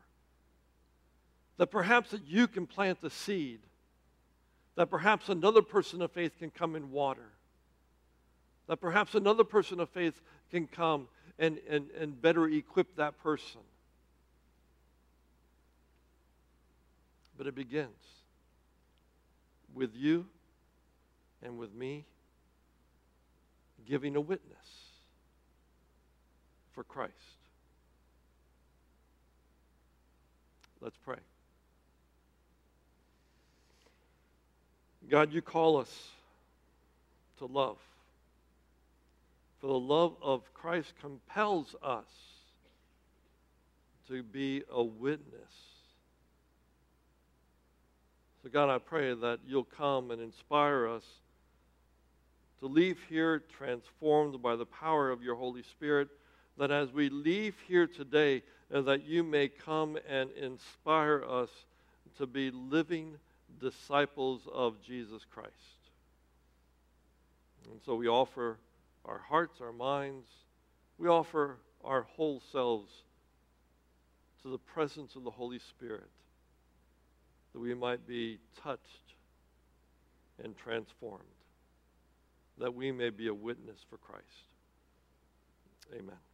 That 1.58 1.66
perhaps 1.66 2.12
that 2.12 2.26
you 2.26 2.48
can 2.48 2.66
plant 2.66 3.02
the 3.02 3.10
seed 3.10 3.60
that 4.76 4.88
perhaps 4.88 5.28
another 5.28 5.60
person 5.60 6.00
of 6.00 6.10
faith 6.10 6.32
can 6.38 6.50
come 6.50 6.76
and 6.76 6.90
water. 6.90 7.28
That 8.68 8.78
perhaps 8.78 9.14
another 9.14 9.44
person 9.44 9.80
of 9.80 9.90
faith 9.90 10.18
can 10.50 10.66
come 10.66 11.08
and, 11.38 11.58
and, 11.68 11.90
and 11.90 12.22
better 12.22 12.48
equip 12.48 12.96
that 12.96 13.22
person. 13.22 13.60
But 17.36 17.46
it 17.46 17.54
begins 17.54 17.90
with 19.74 19.94
you 19.94 20.24
and 21.42 21.58
with 21.58 21.74
me 21.74 22.06
giving 23.86 24.16
a 24.16 24.22
witness 24.22 24.56
for 26.72 26.82
Christ. 26.82 27.43
Let's 30.84 30.98
pray. 31.02 31.16
God, 35.08 35.32
you 35.32 35.40
call 35.40 35.78
us 35.78 36.08
to 37.38 37.46
love. 37.46 37.78
For 39.62 39.68
the 39.68 39.78
love 39.78 40.14
of 40.20 40.42
Christ 40.52 40.92
compels 41.00 41.74
us 41.82 42.04
to 44.08 44.22
be 44.22 44.62
a 44.70 44.84
witness. 44.84 45.54
So, 48.42 48.50
God, 48.50 48.68
I 48.68 48.76
pray 48.76 49.14
that 49.14 49.38
you'll 49.46 49.64
come 49.64 50.10
and 50.10 50.20
inspire 50.20 50.86
us 50.86 51.04
to 52.60 52.66
leave 52.66 52.98
here 53.08 53.42
transformed 53.56 54.42
by 54.42 54.54
the 54.54 54.66
power 54.66 55.10
of 55.10 55.22
your 55.22 55.36
Holy 55.36 55.62
Spirit. 55.62 56.08
That 56.58 56.70
as 56.70 56.92
we 56.92 57.08
leave 57.08 57.54
here 57.66 57.86
today, 57.86 58.42
uh, 58.74 58.80
that 58.82 59.06
you 59.06 59.22
may 59.22 59.48
come 59.48 59.96
and 60.08 60.30
inspire 60.32 61.24
us 61.24 61.48
to 62.18 62.26
be 62.26 62.50
living 62.50 63.14
disciples 63.60 64.42
of 64.52 64.82
Jesus 64.82 65.22
Christ. 65.32 65.52
And 67.70 67.80
so 67.86 67.94
we 67.94 68.08
offer 68.08 68.58
our 69.04 69.18
hearts, 69.18 69.60
our 69.60 69.72
minds, 69.72 70.26
we 70.98 71.08
offer 71.08 71.58
our 71.84 72.02
whole 72.02 72.42
selves 72.50 72.90
to 74.42 74.48
the 74.48 74.58
presence 74.58 75.14
of 75.14 75.22
the 75.22 75.30
Holy 75.30 75.60
Spirit 75.60 76.10
that 77.52 77.60
we 77.60 77.74
might 77.74 78.06
be 78.06 78.38
touched 78.62 79.14
and 80.42 80.56
transformed, 80.56 81.22
that 82.58 82.74
we 82.74 82.90
may 82.90 83.10
be 83.10 83.28
a 83.28 83.34
witness 83.34 83.78
for 83.88 83.98
Christ. 83.98 84.24
Amen. 85.92 86.33